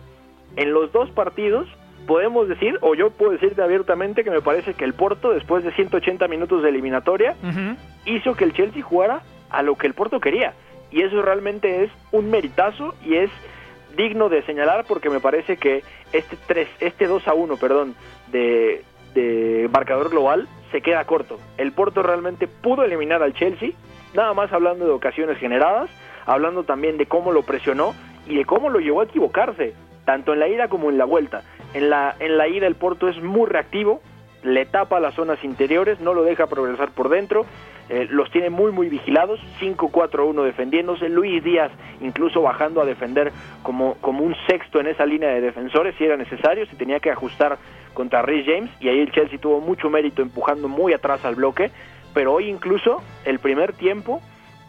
[0.56, 1.68] en los dos partidos,
[2.08, 5.72] podemos decir, o yo puedo decirte abiertamente que me parece que el Porto, después de
[5.72, 7.78] 180 minutos de eliminatoria, uh -huh.
[8.06, 10.54] hizo que el Chelsea jugara a lo que el Porto quería.
[10.92, 13.30] Y eso realmente es un meritazo y es
[13.96, 17.96] digno de señalar porque me parece que este 3, este 2 a 1, perdón,
[18.32, 21.38] de, de marcador global se queda corto.
[21.58, 23.72] El Porto realmente pudo eliminar al Chelsea,
[24.14, 25.90] nada más hablando de ocasiones generadas,
[26.26, 27.94] hablando también de cómo lo presionó
[28.28, 29.74] y de cómo lo llevó a equivocarse,
[30.06, 31.44] tanto en la ida como en la vuelta.
[31.74, 34.02] En la, en la ida el Porto es muy reactivo,
[34.44, 37.46] le tapa las zonas interiores, no lo deja progresar por dentro,
[37.90, 43.32] eh, los tiene muy muy vigilados, 5-4-1 defendiéndose, Luis Díaz incluso bajando a defender
[43.64, 47.12] como, como un sexto en esa línea de defensores si era necesario, se tenía que
[47.12, 47.58] ajustar
[47.94, 51.72] contra Rhys James y ahí el Chelsea tuvo mucho mérito empujando muy atrás al bloque,
[52.14, 54.22] pero hoy incluso el primer tiempo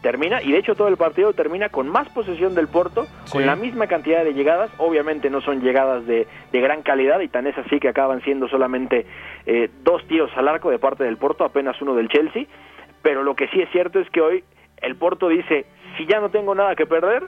[0.03, 3.31] termina, y de hecho todo el partido termina con más posesión del Porto, sí.
[3.31, 7.29] con la misma cantidad de llegadas, obviamente no son llegadas de, de gran calidad, y
[7.29, 9.05] tan es así que acaban siendo solamente
[9.45, 12.45] eh, dos tiros al arco de parte del Porto, apenas uno del Chelsea,
[13.01, 14.43] pero lo que sí es cierto es que hoy
[14.81, 15.65] el Porto dice,
[15.97, 17.23] si ya no tengo nada que perder,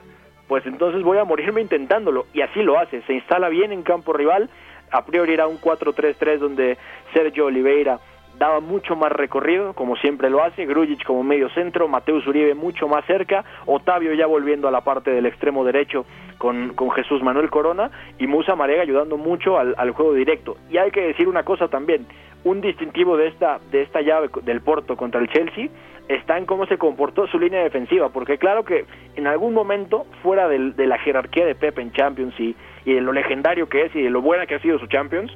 [0.48, 4.12] pues entonces voy a morirme intentándolo, y así lo hace, se instala bien en campo
[4.12, 4.50] rival,
[4.92, 6.78] a priori era un 4-3-3 donde
[7.14, 8.00] Sergio Oliveira
[8.38, 12.88] daba mucho más recorrido, como siempre lo hace, Grujic como medio centro, Mateus Uribe mucho
[12.88, 16.06] más cerca, Otavio ya volviendo a la parte del extremo derecho
[16.38, 20.58] con, con Jesús Manuel Corona y Musa Marega ayudando mucho al, al, juego directo.
[20.70, 22.06] Y hay que decir una cosa también,
[22.44, 25.70] un distintivo de esta, de esta llave del Porto contra el Chelsea
[26.08, 30.48] está en cómo se comportó su línea defensiva, porque claro que en algún momento, fuera
[30.48, 34.04] de, la jerarquía de Pep en Champions y, y de lo legendario que es y
[34.04, 35.36] de lo buena que ha sido su Champions,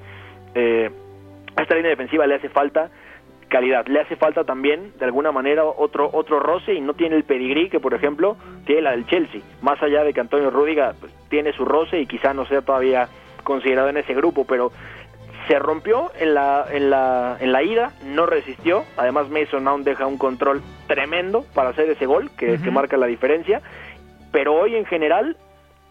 [0.54, 0.92] eh,
[1.60, 2.90] a esta línea defensiva le hace falta
[3.50, 7.24] calidad, le hace falta también de alguna manera otro otro roce y no tiene el
[7.24, 11.12] pedigrí que por ejemplo tiene la del Chelsea, más allá de que Antonio Rúdiga pues,
[11.30, 13.10] tiene su roce y quizá no sea todavía
[13.44, 14.72] considerado en ese grupo, pero
[15.48, 20.06] se rompió en la, en la, en la ida, no resistió, además Mason Mount deja
[20.06, 22.64] un control tremendo para hacer ese gol que, uh -huh.
[22.64, 23.62] que marca la diferencia,
[24.32, 25.38] pero hoy en general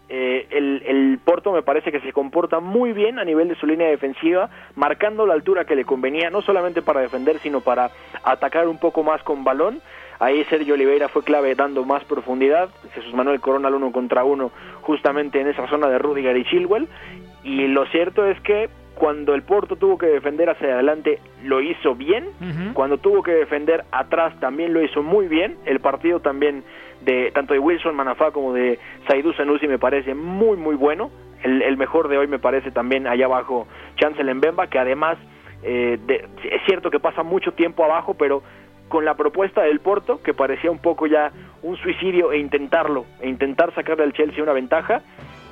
[0.09, 3.67] eh, el, el, Porto me parece que se comporta muy bien a nivel de su
[3.67, 7.91] línea defensiva, marcando la altura que le convenía, no solamente para defender, sino para
[8.23, 9.81] atacar un poco más con balón.
[10.19, 12.69] Ahí Sergio Oliveira fue clave dando más profundidad.
[12.93, 16.87] Jesús Manuel Corona al uno contra uno, justamente en esa zona de Rudiger y Chilwell.
[17.43, 21.95] Y lo cierto es que cuando el Porto tuvo que defender hacia adelante lo hizo
[21.95, 22.25] bien,
[22.73, 26.63] cuando tuvo que defender atrás también lo hizo muy bien, el partido también
[27.01, 31.11] de tanto de Wilson Manafá como de Saidou Sanusi me parece muy muy bueno,
[31.43, 35.17] el, mejor de hoy me parece también allá abajo Chancel Mbemba, que además
[35.63, 35.97] eh,
[36.43, 38.43] es cierto que pasa mucho tiempo abajo, pero
[38.89, 41.31] con la propuesta del Porto, que parecía un poco ya
[41.61, 45.01] un suicidio e intentarlo, e intentar sacarle al Chelsea una ventaja,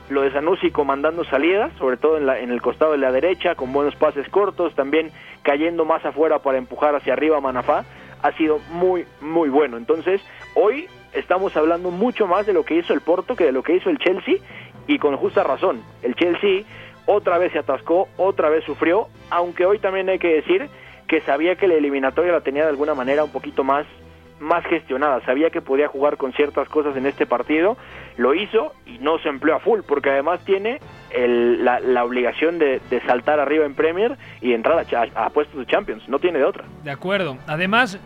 [0.10, 3.55] lo de Sanusi comandando salidas, sobre todo en, la, en el costado de la derecha,
[3.55, 5.12] con buenos pases cortos, también
[5.43, 7.86] cayendo más afuera para empujar hacia arriba a Manafá,
[8.23, 9.77] ha sido muy, muy bueno.
[9.77, 10.21] Entonces,
[10.55, 13.76] hoy estamos hablando mucho más de lo que hizo el Porto que de lo que
[13.76, 14.36] hizo el Chelsea,
[14.88, 15.82] y con justa razón.
[16.02, 16.63] El Chelsea
[17.06, 20.70] otra vez se atascó, otra vez sufrió, aunque hoy también hay que decir
[21.08, 23.86] que sabía que la eliminatoria la tenía de alguna manera un poquito más
[24.39, 27.76] más gestionada, sabía que podía jugar con ciertas cosas en este partido,
[28.17, 30.80] lo hizo y no se empleó a full, porque además tiene
[31.15, 36.38] la, obligación de, saltar arriba en Premier y entrar a, puestos de Champions, no tiene
[36.39, 36.65] de otra.
[36.84, 38.00] De acuerdo, además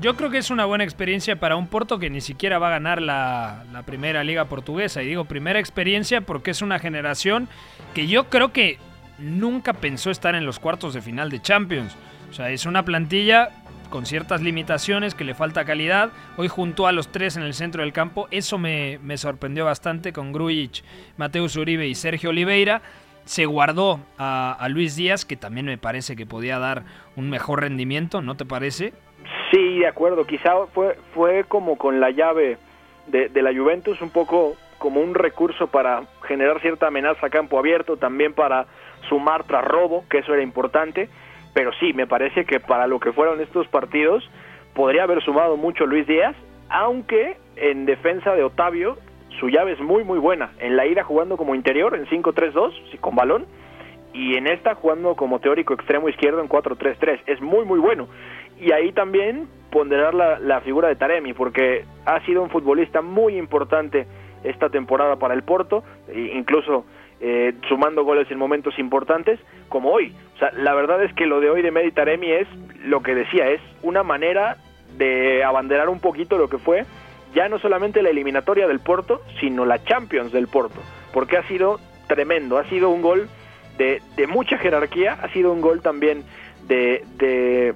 [0.00, 2.70] yo creo que es una buena experiencia para un Porto que ni siquiera va a
[2.70, 7.48] ganar la, primera liga portuguesa, y digo primera experiencia porque es una generación
[7.94, 8.78] que yo creo que
[9.18, 11.94] nunca pensó estar en los cuartos de final de Champions.
[12.30, 13.50] O sea, es una plantilla
[13.92, 16.10] con ciertas limitaciones, que le falta calidad.
[16.38, 18.26] Hoy juntó a los tres en el centro del campo.
[18.30, 20.82] Eso me, sorprendió bastante con Grujic,
[21.18, 22.80] Mateus Uribe y Sergio Oliveira.
[23.26, 26.84] Se guardó a, Luis Díaz, que también me parece que podía dar
[27.16, 28.94] un mejor rendimiento, ¿no te parece?
[29.50, 30.26] Sí, de acuerdo.
[30.26, 32.58] Quizá fue, fue como con la llave
[33.06, 37.58] de, de la Juventus, un poco como un recurso para generar cierta amenaza a campo
[37.58, 38.66] abierto, también para
[39.08, 41.08] sumar tras robo, que eso era importante
[41.54, 44.28] pero sí, me parece que para lo que fueron estos partidos
[44.74, 46.34] podría haber sumado mucho Luis Díaz,
[46.70, 48.96] aunque en defensa de Otavio
[49.38, 50.52] su llave es muy muy buena.
[50.58, 53.46] En la ida jugando como interior en 5-3-2, con balón,
[54.14, 57.20] y en esta jugando como teórico extremo izquierdo en 4-3-3.
[57.26, 58.08] Es muy muy bueno.
[58.62, 63.36] Y ahí también ponderar la, la figura de Taremi, porque ha sido un futbolista muy
[63.36, 64.06] importante
[64.44, 66.84] esta temporada para el Porto, e incluso
[67.20, 70.14] eh, sumando goles en momentos importantes, como hoy.
[70.36, 72.46] O sea, la verdad es que lo de hoy de Meditaremi es
[72.84, 74.58] lo que decía, es una manera
[74.96, 76.84] de abanderar un poquito lo que fue
[77.34, 80.80] ya no solamente la eliminatoria del Porto, sino la Champions del Porto,
[81.14, 83.26] porque ha sido tremendo, ha sido un gol
[83.78, 86.24] de, de mucha jerarquía, ha sido un gol también
[86.68, 87.74] de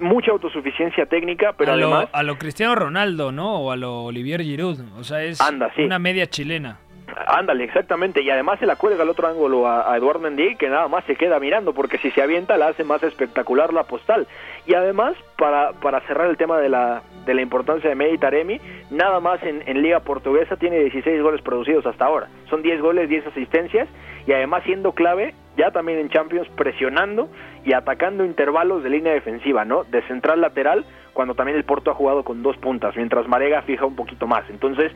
[0.00, 2.08] mucha autosuficiencia técnica, pero a además...
[2.12, 3.56] a lo Cristiano Ronaldo, ¿no?
[3.60, 5.38] O a lo Olivier Giroud, o sea, es
[5.78, 6.78] una media chilena.
[7.26, 8.22] Ándale, exactamente.
[8.22, 11.16] Y además se la cuelga al otro ángulo a, Eduard Mendy, que nada más se
[11.16, 14.26] queda mirando, porque si se avienta la hace más espectacular la postal.
[14.66, 19.20] Y además, para, para cerrar el tema de la, de la importancia de Meditaremi, nada
[19.20, 22.28] más en, en, Liga Portuguesa tiene 16 goles producidos hasta ahora.
[22.50, 23.88] Son 10 goles, 10 asistencias,
[24.26, 27.28] y además siendo clave, ya también en Champions, presionando
[27.64, 29.84] y atacando intervalos de línea defensiva, ¿no?
[29.84, 33.86] De central lateral, cuando también el Porto ha jugado con dos puntas, mientras Marega fija
[33.86, 34.48] un poquito más.
[34.50, 34.92] Entonces,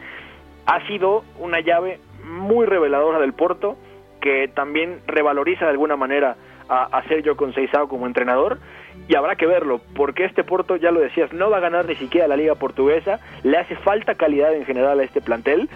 [0.67, 3.77] ha sido una llave muy reveladora del Porto,
[4.21, 6.37] que también revaloriza de alguna manera
[6.69, 8.59] a, Sergio Conceição como entrenador,
[9.09, 11.95] y habrá que verlo, porque este Porto, ya lo decías, no va a ganar ni
[11.95, 15.71] siquiera la liga portuguesa, le hace falta calidad en general a este plantel,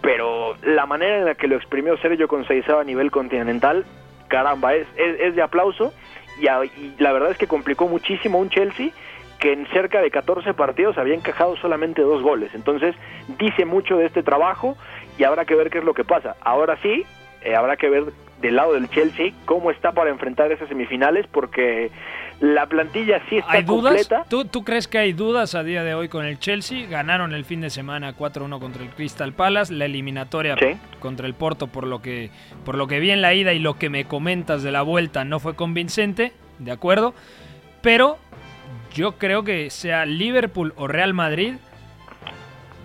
[0.00, 3.84] pero la manera en la que lo exprimió Sergio Conceição a nivel continental,
[4.26, 5.92] caramba, es, es, de aplauso,
[6.42, 8.90] y, y la verdad es que complicó muchísimo un Chelsea
[9.38, 12.54] que en cerca de 14 partidos había encajado solamente dos goles.
[12.54, 12.94] Entonces,
[13.40, 14.76] dice mucho de este trabajo
[15.18, 16.36] y habrá que ver qué es lo que pasa.
[16.40, 17.04] Ahora sí,
[17.42, 18.04] eh, habrá que ver
[18.40, 21.90] del lado del Chelsea cómo está para enfrentar esas semifinales porque
[22.42, 24.08] la plantilla sí está ¿Hay dudas?
[24.08, 24.24] completa.
[24.28, 26.88] ¿Tú, crees que hay dudas a día de hoy con el Chelsea?
[26.88, 30.56] Ganaron el fin de semana 4-1 contra el Crystal Palace, la eliminatoria
[30.98, 32.30] contra el Porto por lo que
[32.64, 35.24] por lo que vi en la ida y lo que me comentas de la vuelta
[35.24, 37.14] no fue convincente, de acuerdo,
[37.80, 38.18] pero
[38.92, 41.54] yo creo que sea Liverpool o Real Madrid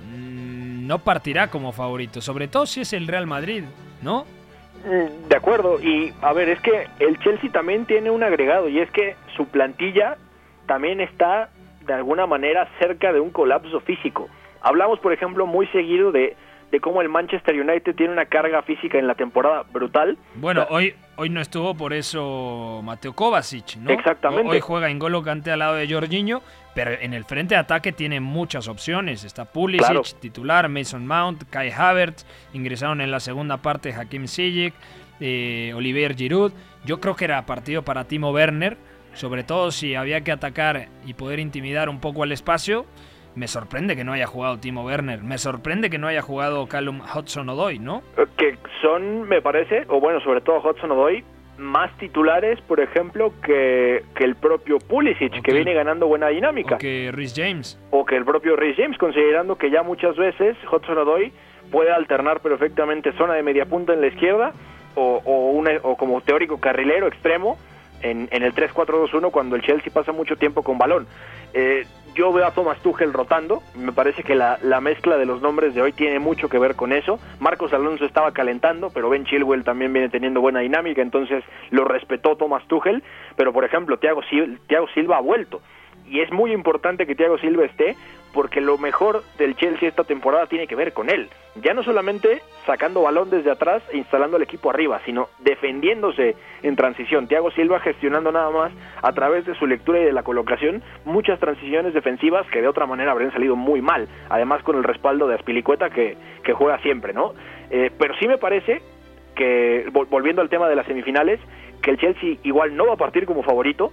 [0.06, 3.64] no partirá como favorito, sobre todo si es el Real Madrid,
[4.04, 4.26] ¿no?
[4.84, 8.90] De acuerdo, y a ver, es que el Chelsea también tiene un agregado, y es
[8.92, 10.18] que su plantilla
[10.66, 11.50] también está
[11.86, 14.30] de alguna manera cerca de un colapso físico.
[14.62, 16.36] Hablamos, por ejemplo, muy seguido de
[16.72, 20.18] de cómo el Manchester United tiene una carga física en la temporada brutal.
[20.36, 23.92] Bueno, hoy, hoy no estuvo por eso Mateo Kovacic, ¿no?
[23.92, 24.52] Exactamente.
[24.52, 26.42] Hoy juega Ingolo Kanté al lado de Jorginho,
[26.76, 29.24] pero en el frente de ataque tiene muchas opciones.
[29.24, 34.74] Está Pulisic, titular, Mason Mount, Kai Havertz, ingresaron en la segunda parte Hakim Ziyech,
[35.22, 36.52] eh, Olivier Giroud.
[36.84, 38.78] Yo creo que era partido para Timo Werner,
[39.14, 42.86] sobre todo si había que atacar y poder intimidar un poco al espacio.
[43.38, 45.22] Me sorprende que no haya jugado Timo Werner.
[45.22, 48.02] Me sorprende que no haya jugado Callum Hudson-Odoi, ¿no?
[48.36, 51.24] Que son, me parece, o bueno, sobre todo Hudson-Odoi,
[51.60, 56.76] más titulares, por ejemplo, que, que el propio Pulisic, que viene ganando buena dinámica.
[56.76, 57.80] O que Rhys James.
[57.92, 61.32] O que el propio Rhys James, considerando que ya muchas veces Hudson-Odoi
[61.72, 64.54] puede alternar perfectamente zona de media punta en la izquierda
[64.96, 67.60] o, o, o como teórico carrilero extremo
[68.02, 71.08] en, en el 3-4-2-1 cuando el Chelsea pasa mucho tiempo con balón.
[71.54, 71.86] Eh,
[72.18, 75.76] yo veo a Thomas Tuchel rotando, me parece que la, la, mezcla de los nombres
[75.76, 77.20] de hoy tiene mucho que ver con eso.
[77.40, 82.36] Marcos Alonso estaba calentando, pero Ben Chilwell también viene teniendo buena dinámica, entonces lo respetó
[82.36, 83.04] Thomas Tuchel,
[83.36, 84.22] pero por ejemplo, Thiago,
[84.68, 85.62] Thiago Silva ha vuelto.
[86.10, 87.96] Y es muy importante que Thiago Silva esté
[88.38, 91.28] porque lo mejor del Chelsea esta temporada tiene que ver con él.
[91.56, 96.76] Ya no solamente sacando balón desde atrás e instalando el equipo arriba, sino defendiéndose en
[96.76, 97.28] transición.
[97.28, 98.72] Thiago Silva gestionando nada más
[99.02, 102.86] a través de su lectura y de la colocación muchas transiciones defensivas que de otra
[102.86, 104.08] manera habrían salido muy mal.
[104.30, 107.34] Además con el respaldo de Aspilicueta que, que juega siempre, ¿no?
[107.72, 108.84] Eh, pero sí me parece
[109.36, 111.40] que, volviendo al tema de las semifinales,
[111.82, 113.92] que el Chelsea igual no va a partir como favorito,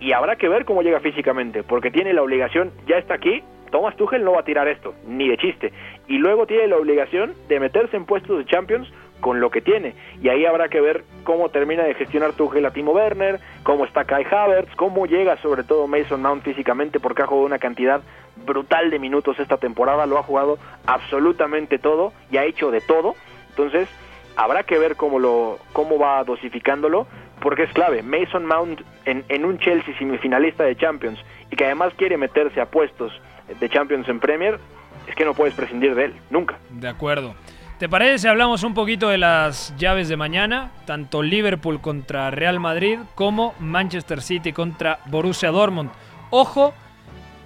[0.00, 3.96] y habrá que ver cómo llega físicamente, porque tiene la obligación, ya está aquí, Thomas
[3.96, 5.72] Tuchel no va a tirar esto, ni de chiste,
[6.06, 8.88] y luego tiene la obligación de meterse en puestos de Champions
[9.20, 12.70] con lo que tiene, y ahí habrá que ver cómo termina de gestionar Tuchel a
[12.70, 17.26] Timo Werner, cómo está Kai Havertz, cómo llega sobre todo Mason Mount físicamente, porque ha
[17.26, 18.00] jugado una cantidad
[18.46, 23.14] brutal de minutos esta temporada, lo ha jugado absolutamente todo y ha hecho de todo,
[23.50, 23.88] entonces
[24.36, 27.08] habrá que ver cómo lo cómo va dosificándolo
[27.40, 28.02] porque es clave.
[28.02, 31.18] Mason Mount en, en, un Chelsea semifinalista de Champions
[31.50, 33.12] y que además quiere meterse a puestos
[33.58, 34.58] de Champions en Premier,
[35.06, 36.58] es que no puedes prescindir de él, nunca.
[36.70, 37.34] De acuerdo.
[37.78, 40.72] ¿Te parece si hablamos un poquito de las llaves de mañana?
[40.84, 45.90] Tanto Liverpool contra Real Madrid como Manchester City contra Borussia Dortmund.
[46.30, 46.74] Ojo,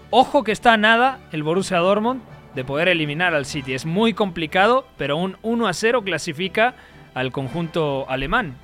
[0.08, 2.22] ojo que está a nada el Borussia Dortmund
[2.54, 3.74] de poder eliminar al City.
[3.74, 6.76] Es muy complicado, pero un 1 a 0 clasifica
[7.12, 8.56] al conjunto alemán.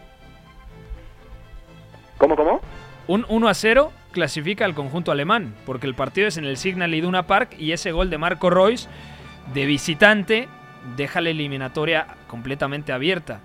[2.17, 2.61] ¿Cómo, cómo?
[3.07, 6.95] Un 1 a 0 clasifica al conjunto alemán, porque el partido es en el Signal
[6.95, 8.89] Iduna Park y ese gol de Marco Royce
[9.55, 10.49] de visitante
[10.97, 13.41] deja la eliminatoria completamente abierta.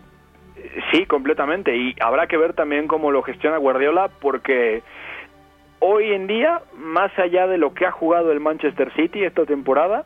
[0.91, 1.75] Sí, completamente.
[1.75, 4.83] Y habrá que ver también cómo lo gestiona Guardiola, porque
[5.79, 10.05] hoy en día, más allá de lo que ha jugado el Manchester City esta temporada,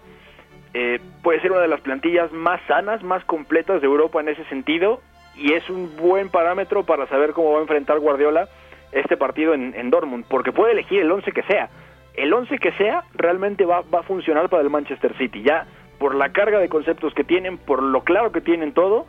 [0.73, 4.43] eh, puede ser una de las plantillas más sanas, más completas de Europa en ese
[4.45, 5.01] sentido
[5.35, 8.49] y es un buen parámetro para saber cómo va a enfrentar Guardiola
[8.91, 11.69] este partido en, en Dortmund, porque puede elegir el 11 que sea.
[12.13, 15.67] El 11 que sea realmente va, va a funcionar para el Manchester City, ya
[15.99, 19.05] por la carga de conceptos que tienen, por lo claro que tienen todo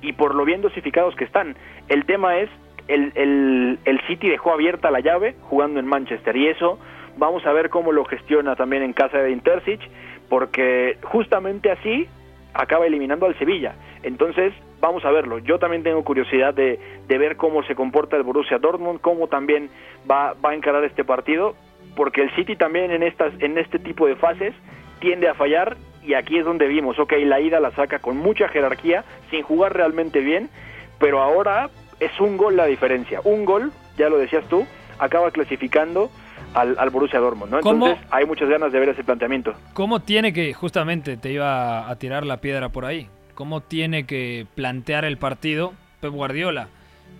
[0.00, 1.56] y por lo bien dosificados que están.
[1.88, 2.50] El tema es,
[2.88, 6.78] el, el, el City dejó abierta la llave jugando en Manchester y eso
[7.16, 9.82] vamos a ver cómo lo gestiona también en casa de Intercich,
[10.28, 12.08] porque justamente así
[12.54, 13.74] acaba eliminando al Sevilla.
[14.02, 14.52] Entonces,
[14.82, 15.38] vamos a verlo.
[15.38, 19.70] Yo también tengo curiosidad de, de, ver cómo se comporta el Borussia Dortmund, cómo también
[20.10, 21.54] va, va a encarar este partido,
[21.94, 24.52] porque el City también en, estas, en este tipo de fases
[24.98, 28.48] tiende a fallar y aquí es donde vimos, ok, la ida la saca con mucha
[28.48, 30.50] jerarquía, sin jugar realmente bien,
[30.98, 31.70] pero ahora
[32.00, 33.20] es un gol la diferencia.
[33.22, 34.66] Un gol, ya lo decías tú,
[34.98, 36.10] acaba clasificando
[36.54, 37.58] al, al Borussia Dortmund, ¿no?
[37.58, 39.54] Entonces hay muchas ganas de ver ese planteamiento.
[39.74, 44.46] ¿Cómo tiene que, justamente te iba a tirar la piedra por ahí, cómo tiene que
[44.54, 46.68] plantear el partido Pep Guardiola?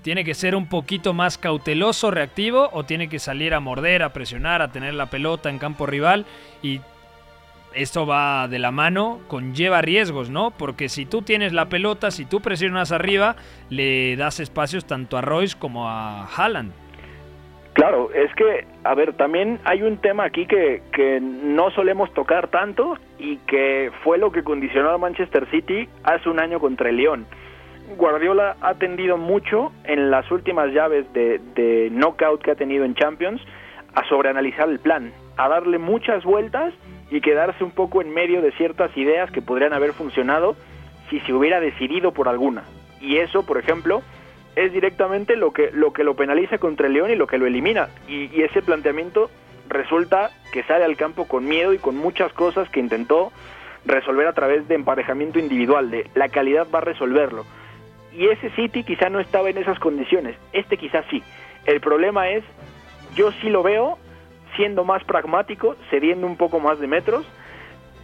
[0.03, 4.13] ¿Tiene que ser un poquito más cauteloso, reactivo, o tiene que salir a morder, a
[4.13, 6.27] presionar, a tener la pelota en campo rival?
[6.63, 6.81] Y
[7.75, 10.51] esto va de la mano, conlleva riesgos, ¿no?
[10.51, 13.37] Porque si tú tienes la pelota, si tú presionas arriba,
[13.71, 16.73] le das espacios tanto a Royce como a Haaland.
[17.73, 22.49] Claro, es que, a ver, también hay un tema aquí que, que no solemos tocar
[22.49, 26.97] tanto y que fue lo que condicionó a Manchester City hace un año contra el
[26.97, 27.27] León.
[27.97, 32.95] Guardiola ha tendido mucho en las últimas llaves de, de knockout que ha tenido en
[32.95, 33.41] Champions
[33.95, 36.75] a sobreanalizar el plan, a darle muchas vueltas
[37.11, 40.57] y quedarse un poco en medio de ciertas ideas que podrían haber funcionado
[41.11, 42.65] si se hubiera decidido por alguna.
[43.01, 44.03] Y eso, por ejemplo,
[44.57, 47.47] es directamente lo que lo que lo penaliza contra el León y lo que lo
[47.47, 47.89] elimina.
[48.09, 49.31] Y, y, ese planteamiento
[49.69, 53.33] resulta que sale al campo con miedo y con muchas cosas que intentó
[53.85, 57.45] resolver a través de emparejamiento individual, de la calidad va a resolverlo.
[58.13, 61.23] Y ese City quizá no estaba en esas condiciones, este quizá sí.
[61.65, 62.45] El problema es,
[63.15, 63.99] yo sí lo veo
[64.57, 67.27] siendo más pragmático, cediendo un poco más de metros,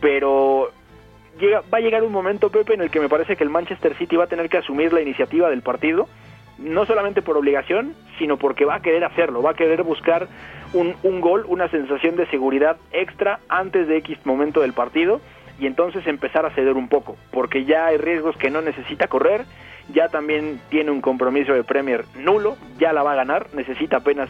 [0.00, 0.70] pero
[1.38, 3.94] llega, va a llegar un momento, Pepe, en el que me parece que el Manchester
[3.96, 6.08] City va a tener que asumir la iniciativa del partido,
[6.58, 10.28] no solamente por obligación, sino porque va a querer hacerlo, va a querer buscar
[10.72, 15.20] un, un gol, una sensación de seguridad extra antes de X momento del partido
[15.60, 19.44] y entonces empezar a ceder un poco, porque ya hay riesgos que no necesita correr,
[19.92, 24.28] ya también tiene un compromiso de Premier nulo, ya la va a ganar, necesita apenas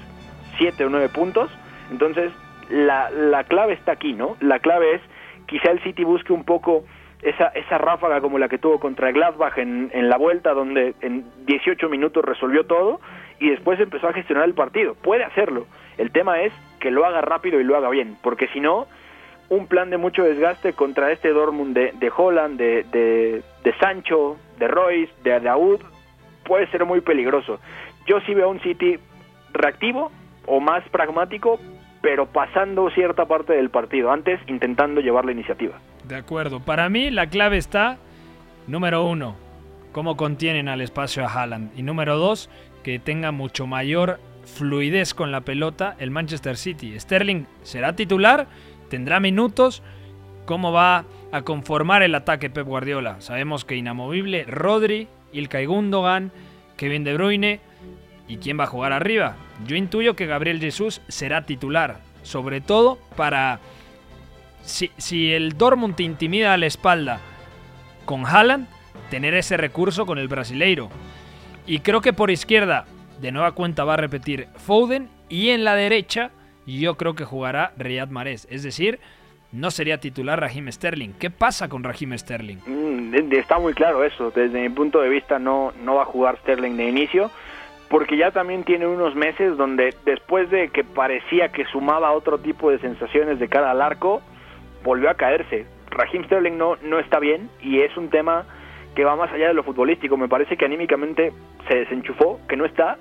[0.58, 1.50] 7 o 9 puntos,
[1.90, 2.32] entonces
[2.70, 4.36] la, la clave está aquí, ¿no?
[4.40, 5.02] La clave es
[5.46, 6.84] quizá el City busque un poco
[7.22, 11.24] esa, esa ráfaga como la que tuvo contra Gladbach en, en la vuelta, donde en
[11.46, 13.00] 18 minutos resolvió todo
[13.40, 14.94] y después empezó a gestionar el partido.
[14.94, 15.66] Puede hacerlo.
[15.96, 18.86] El tema es que lo haga rápido y lo haga bien, porque si no,
[19.48, 24.36] un plan de mucho desgaste contra este Dortmund de, de Holland, de, de, de, Sancho,
[24.58, 25.80] de Royce, de Daoud,
[26.44, 27.58] puede ser muy peligroso.
[28.06, 28.98] Yo sí veo un City
[29.52, 30.12] reactivo
[30.46, 31.58] o más pragmático,
[32.00, 35.78] pero pasando cierta parte del partido, antes intentando llevar la iniciativa.
[36.06, 36.60] De acuerdo.
[36.60, 37.98] Para mí la clave está,
[38.66, 39.36] número uno,
[39.92, 41.70] cómo contienen al espacio a Haaland.
[41.78, 42.48] Y número dos,
[42.82, 46.98] que tenga mucho mayor fluidez con la pelota el Manchester City.
[46.98, 48.46] Sterling será titular,
[48.88, 49.82] tendrá minutos.
[50.46, 53.20] ¿Cómo va a conformar el ataque Pep Guardiola?
[53.20, 56.32] Sabemos que inamovible Rodri, Ilkay Gundogan,
[56.76, 57.60] Kevin De Bruyne.
[58.28, 59.36] ¿Y quién va a jugar arriba?
[59.66, 63.60] Yo intuyo que Gabriel Jesús será titular, sobre todo para
[64.68, 67.20] si, si, el Dortmund te intimida a la espalda
[68.04, 68.68] con Haaland,
[69.10, 70.88] tener ese recurso con el brasileiro.
[71.66, 72.86] Y creo que por izquierda,
[73.20, 75.08] de nueva cuenta, va a repetir Foden.
[75.28, 76.30] Y en la derecha,
[76.66, 78.46] yo creo que jugará Riyad Mahrez.
[78.50, 79.00] Es decir,
[79.52, 81.12] no sería titular Raheem Sterling.
[81.18, 82.58] ¿Qué pasa con Raheem Sterling?
[82.66, 84.30] Mm, está muy claro eso.
[84.30, 87.30] Desde mi punto de vista, no, no va a jugar Sterling de inicio
[87.88, 92.70] porque ya también tiene unos meses donde después de que parecía que sumaba otro tipo
[92.70, 94.22] de sensaciones de cara al arco,
[94.82, 95.66] volvió a caerse.
[95.90, 98.46] Raheem Sterling no, no está bien y es un tema
[98.94, 100.16] que va más allá de lo futbolístico.
[100.16, 101.32] Me parece que anímicamente
[101.68, 102.98] se desenchufó, que no está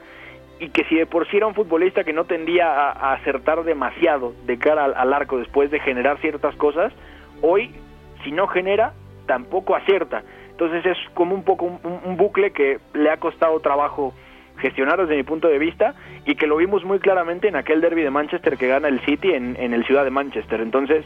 [0.60, 4.34] y que si de por sí era un futbolista que no tendía a, acertar demasiado
[4.46, 6.94] de cara al, arco después de generar ciertas cosas,
[7.42, 7.76] hoy
[8.24, 8.94] si no genera
[9.28, 10.24] tampoco acierta.
[10.50, 14.14] Entonces es como un poco un, un bucle que le ha costado trabajo
[14.60, 15.94] gestionar desde mi punto de vista
[16.26, 19.34] y que lo vimos muy claramente en aquel derby de Manchester que gana el City
[19.34, 20.62] en, en el Ciudad de Manchester.
[20.62, 21.06] Entonces,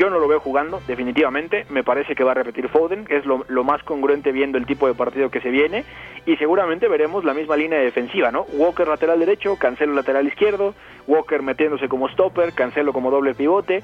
[0.00, 1.66] yo no lo veo jugando, definitivamente.
[1.68, 4.64] Me parece que va a repetir Foden, que es lo, lo, más congruente viendo el
[4.64, 5.84] tipo de partido que se viene.
[6.24, 8.46] Y seguramente veremos la misma línea defensiva, ¿no?
[8.54, 10.74] Walker lateral derecho, Cancelo lateral izquierdo,
[11.06, 13.82] Walker metiéndose como stopper, Cancelo como doble pivote.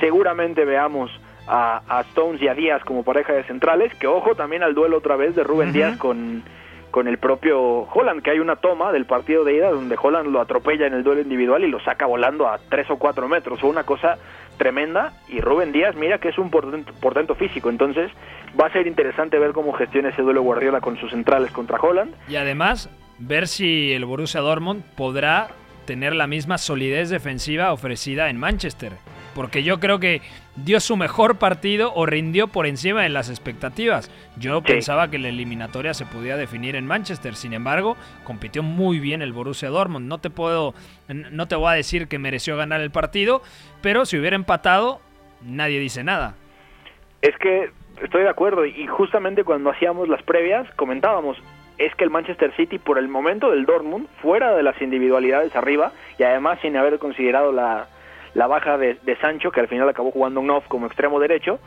[0.00, 1.12] Seguramente veamos
[1.46, 4.98] a, a Stones y a Díaz como pareja de centrales, que ojo también al duelo
[4.98, 5.74] otra vez de Rubén uh -huh.
[5.74, 6.42] Díaz con
[6.92, 10.40] con el propio Holland, que hay una toma del partido de ida donde Holland lo
[10.40, 13.60] atropella en el duelo individual y lo saca volando a 3 o 4 metros.
[13.60, 14.18] Fue una cosa
[14.56, 18.10] tremenda y Rubén Díaz mira que es un portento, físico, entonces
[18.60, 22.14] va a ser interesante ver cómo gestiona ese duelo Guardiola con sus centrales contra Holland.
[22.28, 25.48] Y además, ver si el Borussia Dortmund podrá
[25.86, 28.92] tener la misma solidez defensiva ofrecida en Manchester.
[29.34, 30.20] Porque yo creo que
[30.56, 34.10] dio su mejor partido o rindió por encima de las expectativas.
[34.36, 34.66] Yo sí.
[34.66, 39.32] pensaba que la eliminatoria se podía definir en Manchester, sin embargo, compitió muy bien el
[39.32, 40.08] Borussia Dortmund.
[40.08, 40.74] No te puedo
[41.08, 43.42] no te voy a decir que mereció ganar el partido,
[43.82, 45.00] pero si hubiera empatado,
[45.42, 46.34] nadie dice nada.
[47.20, 47.70] Es que
[48.02, 51.38] estoy de acuerdo y justamente cuando hacíamos las previas comentábamos
[51.78, 55.92] es que el Manchester City por el momento del Dortmund fuera de las individualidades arriba
[56.18, 57.86] y además sin haber considerado la
[58.34, 61.58] la baja de, de, Sancho, que al final acabó jugando un off como extremo derecho,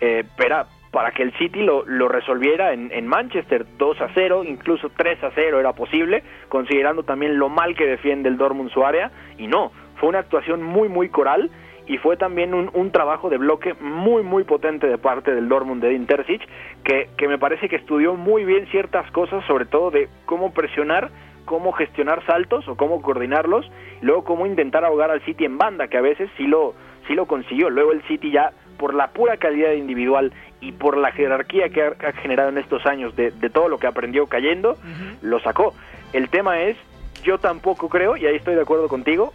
[0.00, 4.90] eh, pero para que el City lo, lo resolviera en, Manchester 2 a 0, incluso
[4.96, 9.10] 3 a 0 era posible, considerando también lo mal que defiende el Dortmund su área,
[9.38, 11.50] y no, fue una actuación muy, muy coral,
[11.86, 15.82] y fue también un, un trabajo de bloque muy, muy potente de parte del Dortmund
[15.82, 16.42] de Intercic,
[16.84, 21.10] que, que me parece que estudió muy bien ciertas cosas, sobre todo de cómo presionar
[21.50, 23.68] cómo gestionar saltos o cómo coordinarlos,
[24.00, 26.74] y luego cómo intentar ahogar al City en banda, que a veces sí lo,
[27.08, 27.70] sí lo consiguió.
[27.70, 31.88] Luego el City ya, por la pura calidad individual y por la jerarquía que ha,
[31.88, 35.16] ha generado en estos años de, de, todo lo que aprendió cayendo, uh -huh.
[35.22, 35.74] lo sacó.
[36.12, 36.76] El tema es,
[37.24, 39.32] yo tampoco creo, y ahí estoy de acuerdo contigo,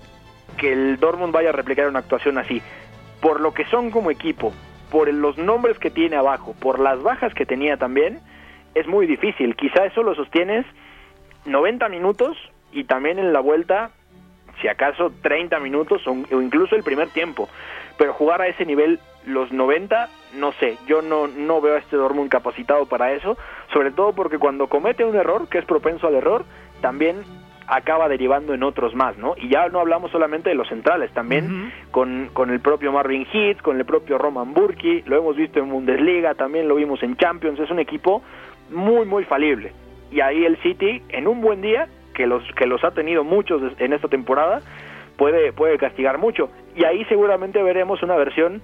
[0.57, 2.61] que el Dortmund vaya a replicar una actuación así.
[3.19, 4.53] Por lo que son como equipo,
[4.89, 8.19] por los nombres que tiene abajo, por las bajas que tenía también,
[8.73, 9.57] es muy difícil.
[9.57, 10.65] Quizá eso lo sostienes
[11.45, 12.37] 90 minutos
[12.71, 13.91] y también en la vuelta,
[14.61, 17.49] si acaso 30 minutos o, incluso el primer tiempo.
[17.97, 21.95] Pero jugar a ese nivel los 90, no sé, yo no, no veo a este
[21.95, 23.37] Dortmund capacitado para eso,
[23.73, 26.45] sobre todo porque cuando comete un error, que es propenso al error,
[26.81, 27.23] también
[27.67, 29.33] acaba derivando en otros más, ¿no?
[29.37, 33.61] Y ya no hablamos solamente de los centrales, también con, con el propio Marvin Heath,
[33.61, 37.59] con el propio Roman Burki, lo hemos visto en Bundesliga, también lo vimos en Champions,
[37.59, 38.21] es un equipo
[38.69, 39.73] muy, muy falible.
[40.15, 43.61] Y ahí el City, en un buen día, que los, que los ha tenido muchos
[43.79, 44.61] en esta temporada,
[45.17, 46.49] puede, puede castigar mucho.
[46.73, 48.61] Y ahí seguramente veremos una versión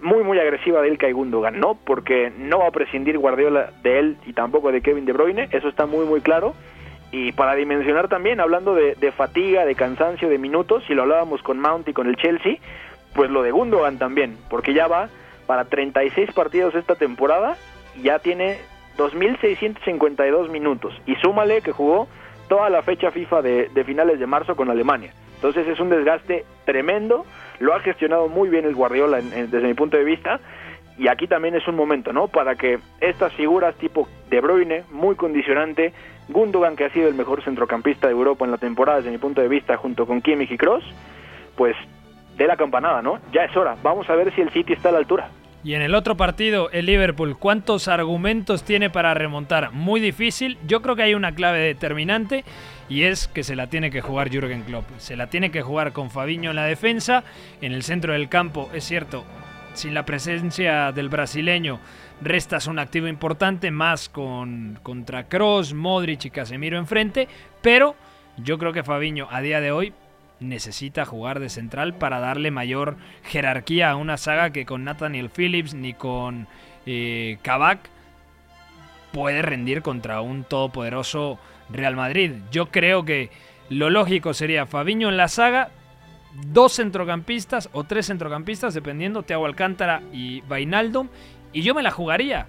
[0.00, 1.76] muy muy agresiva de Ilkay Gundogan, ¿no?
[1.84, 5.68] Porque no va a prescindir Guardiola de él y tampoco de Kevin De Bruyne, eso
[5.68, 6.54] está muy muy claro.
[7.10, 11.58] Y para dimensionar también, hablando de, fatiga, de cansancio, de minutos, si lo hablábamos con
[11.58, 12.58] Mount y con el Chelsea,
[13.12, 15.08] pues lo de Gundogan también, porque ya va
[15.48, 17.56] para 36 partidos esta temporada
[17.96, 18.58] y ya tiene
[19.02, 20.94] 2.652 minutos.
[21.06, 22.08] Y súmale que jugó
[22.48, 25.12] toda la fecha FIFA de, de finales de marzo con Alemania.
[25.36, 27.26] Entonces es un desgaste tremendo,
[27.58, 30.40] lo ha gestionado muy bien el Guardiola desde mi punto de vista
[30.98, 32.28] y aquí también es un momento, ¿no?
[32.28, 35.92] Para que estas figuras tipo De Bruyne, muy condicionante,
[36.28, 39.40] Gundogan, que ha sido el mejor centrocampista de Europa en la temporada desde mi punto
[39.40, 40.84] de vista, junto con Kimmich y Cross,
[41.56, 41.74] pues
[42.36, 43.18] dé la campanada, ¿no?
[43.32, 43.76] Ya es hora.
[43.82, 45.30] Vamos a ver si el City está a la altura.
[45.64, 49.70] Y en el otro partido, el Liverpool, ¿cuántos argumentos tiene para remontar?
[49.70, 50.58] Muy difícil.
[50.66, 52.44] Yo creo que hay una clave determinante
[52.88, 54.84] y es que se la tiene que jugar Jürgen Klopp.
[54.98, 57.22] Se la tiene que jugar con Fabiño en la defensa.
[57.60, 59.24] En el centro del campo, es cierto,
[59.74, 61.78] sin la presencia del brasileño,
[62.20, 67.28] restas un activo importante, más con contra Cross, Modric y Casemiro enfrente,
[67.60, 67.94] pero
[68.36, 69.92] yo creo que Fabiño a día de hoy
[70.42, 75.74] necesita jugar de central para darle mayor jerarquía a una saga que con Nathaniel Phillips
[75.74, 76.46] ni con
[76.86, 77.38] eh,
[79.12, 81.38] puede rendir contra un todopoderoso
[81.70, 82.32] Real Madrid.
[82.50, 83.30] Yo creo que
[83.68, 85.70] lo lógico sería Fabiño en la saga,
[86.46, 91.06] dos centrocampistas o tres centrocampistas, dependiendo, Thiago Alcántara y Vainaldo,
[91.52, 92.46] y yo me la jugaría.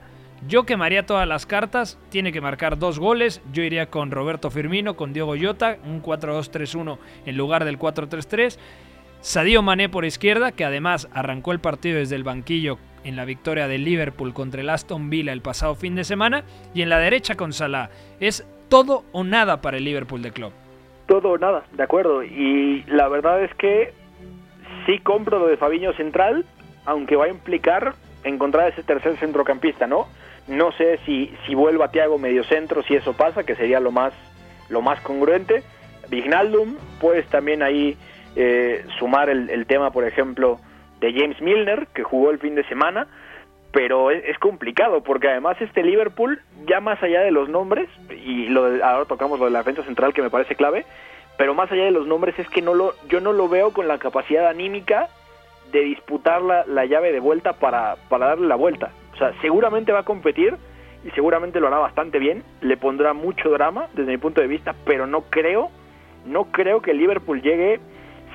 [0.47, 3.41] Yo quemaría todas las cartas, tiene que marcar dos goles.
[3.53, 8.57] Yo iría con Roberto Firmino, con Diego Llota, un 4-2-3-1 en lugar del 4-3-3.
[9.21, 13.69] Sadio Mané por izquierda, que además arrancó el partido desde el banquillo en la victoria
[13.69, 16.43] del Liverpool contra el Aston Villa el pasado fin de semana.
[16.73, 17.89] Y en la derecha con Salah.
[18.19, 20.51] Es todo o nada para el Liverpool de club.
[21.07, 22.21] Todo o nada, de acuerdo.
[22.21, 23.93] Y la verdad es que
[24.85, 26.45] sí compro lo de Fabiño Central,
[26.85, 30.07] aunque va a implicar encontrar ese tercer centrocampista, ¿no?
[30.47, 34.13] No sé si, si vuelva Thiago medio centro, si eso pasa, que sería lo más,
[34.69, 35.63] lo más congruente.
[36.09, 37.97] Vignaldum, puedes también ahí
[38.35, 40.59] eh, sumar el, tema, por ejemplo,
[40.99, 43.07] de James Milner, que jugó el fin de semana,
[43.71, 48.65] pero es, complicado, porque además este Liverpool, ya más allá de los nombres, y lo
[48.83, 50.85] ahora tocamos lo de la defensa central que me parece clave,
[51.37, 53.87] pero más allá de los nombres es que no lo, yo no lo veo con
[53.87, 55.09] la capacidad anímica
[55.71, 58.91] de disputar la, la llave de vuelta para, para darle la vuelta.
[59.41, 60.55] Seguramente va a competir
[61.05, 62.43] y seguramente lo hará bastante bien.
[62.61, 65.69] Le pondrá mucho drama desde mi punto de vista, pero no creo,
[66.25, 67.79] no creo que Liverpool llegue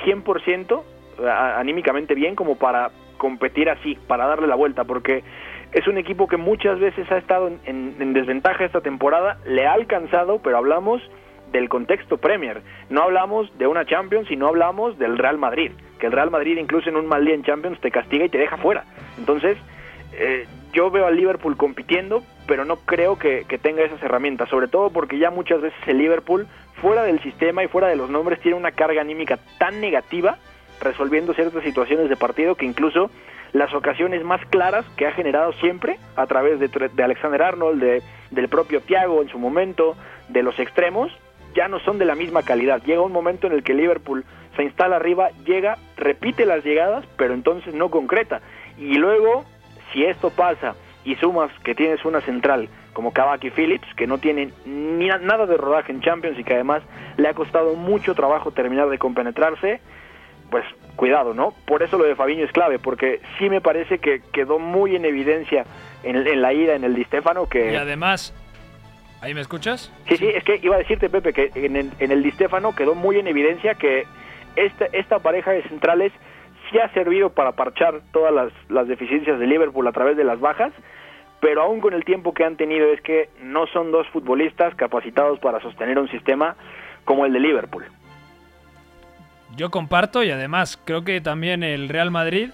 [0.04, 0.82] 100%
[1.56, 5.24] anímicamente bien como para competir así, para darle la vuelta, porque
[5.72, 9.72] es un equipo que muchas veces ha estado en, en desventaja esta temporada, le ha
[9.72, 11.02] alcanzado, pero hablamos
[11.52, 12.62] del contexto Premier.
[12.90, 16.88] No hablamos de una Champions, sino hablamos del Real Madrid, que el Real Madrid incluso
[16.88, 18.84] en un mal día en Champions te castiga y te deja fuera.
[19.18, 19.58] Entonces,
[20.12, 24.90] eh, yo veo al Liverpool compitiendo, pero no creo que, tenga esas herramientas, sobre todo
[24.90, 26.46] porque ya muchas veces el Liverpool,
[26.80, 30.38] fuera del sistema y fuera de los nombres, tiene una carga anímica tan negativa,
[30.80, 33.10] resolviendo ciertas situaciones de partido, que incluso
[33.52, 38.02] las ocasiones más claras que ha generado siempre, a través de, de Alexander Arnold, de,
[38.30, 39.96] del propio Thiago en su momento,
[40.28, 41.10] de los extremos,
[41.54, 42.82] ya no son de la misma calidad.
[42.84, 44.24] Llega un momento en el que Liverpool
[44.56, 48.40] se instala arriba, llega, repite las llegadas, pero entonces no concreta.
[48.76, 49.44] Y luego
[49.92, 50.74] si esto pasa
[51.04, 55.56] y sumas que tienes una central como Kavaki Phillips, que no tiene ni nada de
[55.56, 56.82] rodaje en Champions y que además
[57.16, 59.80] le ha costado mucho trabajo terminar de compenetrarse,
[60.50, 60.64] pues
[60.96, 61.54] cuidado, ¿no?
[61.64, 65.04] Por eso lo de Fabiño es clave, porque sí me parece que quedó muy en
[65.04, 65.64] evidencia
[66.02, 67.72] en, la ida en el Di Stefano que...
[67.72, 68.34] Y además,
[69.20, 69.92] ¿ahí me escuchas?
[70.08, 72.96] Sí, sí, es que iba a decirte, Pepe, que en, en el Di Stefano quedó
[72.96, 74.06] muy en evidencia que
[74.56, 76.12] esta, esta pareja de centrales
[76.70, 80.72] sí ha servido para parchar todas las, deficiencias de Liverpool a través de las bajas,
[81.40, 85.38] pero aún con el tiempo que han tenido es que no son dos futbolistas capacitados
[85.38, 86.56] para sostener un sistema
[87.04, 87.84] como el de Liverpool.
[89.56, 92.50] Yo comparto y además creo que también el Real Madrid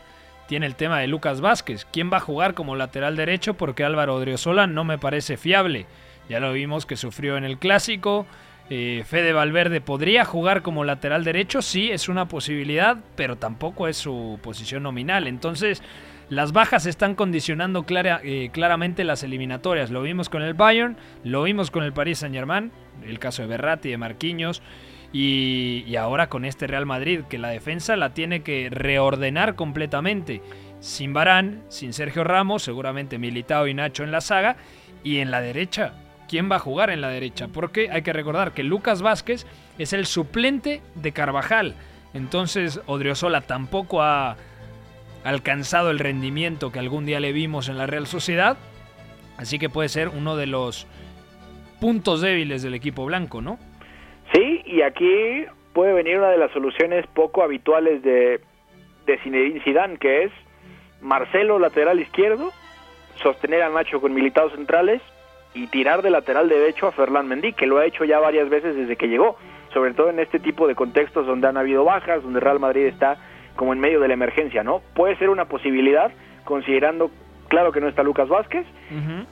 [0.47, 1.85] tiene el tema de Lucas Vázquez.
[1.87, 3.55] ¿Quién va a jugar como lateral derecho?
[3.55, 5.87] Porque Álvaro Odriozola no me parece fiable.
[6.29, 8.27] Ya lo vimos que sufrió en el clásico,
[8.71, 13.97] eh, Fede Valverde podría jugar como lateral derecho, sí, es una posibilidad, pero tampoco es
[13.97, 15.27] su posición nominal.
[15.27, 15.83] Entonces,
[16.31, 19.91] las bajas están condicionando eh, claramente las eliminatorias.
[19.91, 22.73] Lo vimos con el Bayern, lo vimos con el Paris Saint Germain,
[23.07, 24.63] el caso de Berratti, de Marquinhos,
[25.13, 30.41] y, y ahora con este Real Madrid, que la defensa la tiene que reordenar completamente.
[30.81, 34.57] Sin Barán, sin Sergio Ramos, seguramente Militao y Nacho en la saga,
[35.03, 35.93] y en la derecha,
[36.29, 37.49] ¿quién va a jugar en la derecha?
[37.53, 39.47] Porque hay que recordar que Lucas Vázquez
[39.79, 41.75] es el suplente de Carvajal.
[42.13, 44.37] Entonces Odriozola tampoco ha
[45.25, 48.57] alcanzado el rendimiento que algún día le vimos en la Real Sociedad.
[49.37, 50.87] Así que puede ser uno de los
[51.81, 53.59] puntos débiles del equipo blanco, ¿no?
[54.33, 58.41] Sí, y aquí puede venir una de las soluciones poco habituales de,
[59.07, 60.33] de Zinedine Zidane, que es
[61.01, 62.53] Marcelo lateral izquierdo,
[63.23, 65.03] sostener a Nacho con militados centrales
[65.55, 68.77] y tirar de lateral derecho a Ferland Mendy, que lo ha hecho ya varias veces
[68.77, 69.37] desde que llegó,
[69.73, 73.17] sobre todo en este tipo de contextos donde han habido bajas, donde Real Madrid está
[73.57, 74.83] como en medio de la emergencia, ¿no?
[74.95, 76.11] Puede ser una posibilidad,
[76.45, 77.11] considerando,
[77.49, 78.67] claro que no está Lucas Vázquez,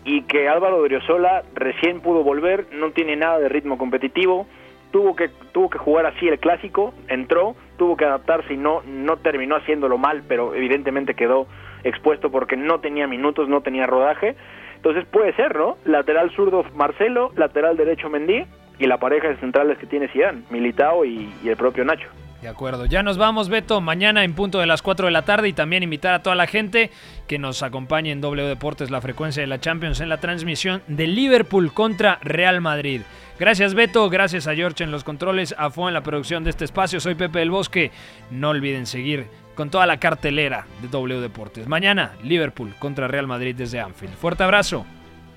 [0.04, 4.46] y que Álvaro Odriozola recién pudo volver, no tiene nada de ritmo competitivo,
[4.92, 9.16] tuvo que, tuvo que jugar así el clásico, entró, tuvo que adaptarse y no, no
[9.16, 11.48] terminó haciéndolo mal, pero evidentemente quedó
[11.82, 14.36] expuesto porque no tenía minutos, no tenía rodaje.
[14.82, 15.78] Entonces puede ser, ¿no?
[15.84, 18.44] Lateral zurdo Marcelo, lateral derecho Mendy
[18.80, 22.08] y la pareja de centrales que tiene Zidane, Militao y, y el propio Nacho.
[22.40, 25.46] De acuerdo, ya nos vamos, Beto, mañana en punto de las 4 de la tarde
[25.46, 26.90] y también invitar a toda la gente
[27.28, 31.06] que nos acompañe en W Deportes, la frecuencia de la Champions, en la transmisión de
[31.06, 33.02] Liverpool contra Real Madrid.
[33.38, 36.64] Gracias, Beto, gracias a George en los controles, a Fo en la producción de este
[36.64, 36.98] espacio.
[36.98, 37.92] Soy Pepe del Bosque.
[38.32, 41.66] No olviden seguir con toda la cartelera de W Deportes.
[41.68, 44.14] Mañana, Liverpool contra Real Madrid desde Anfield.
[44.14, 44.84] Fuerte abrazo,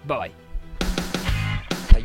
[0.08, 0.45] bye bye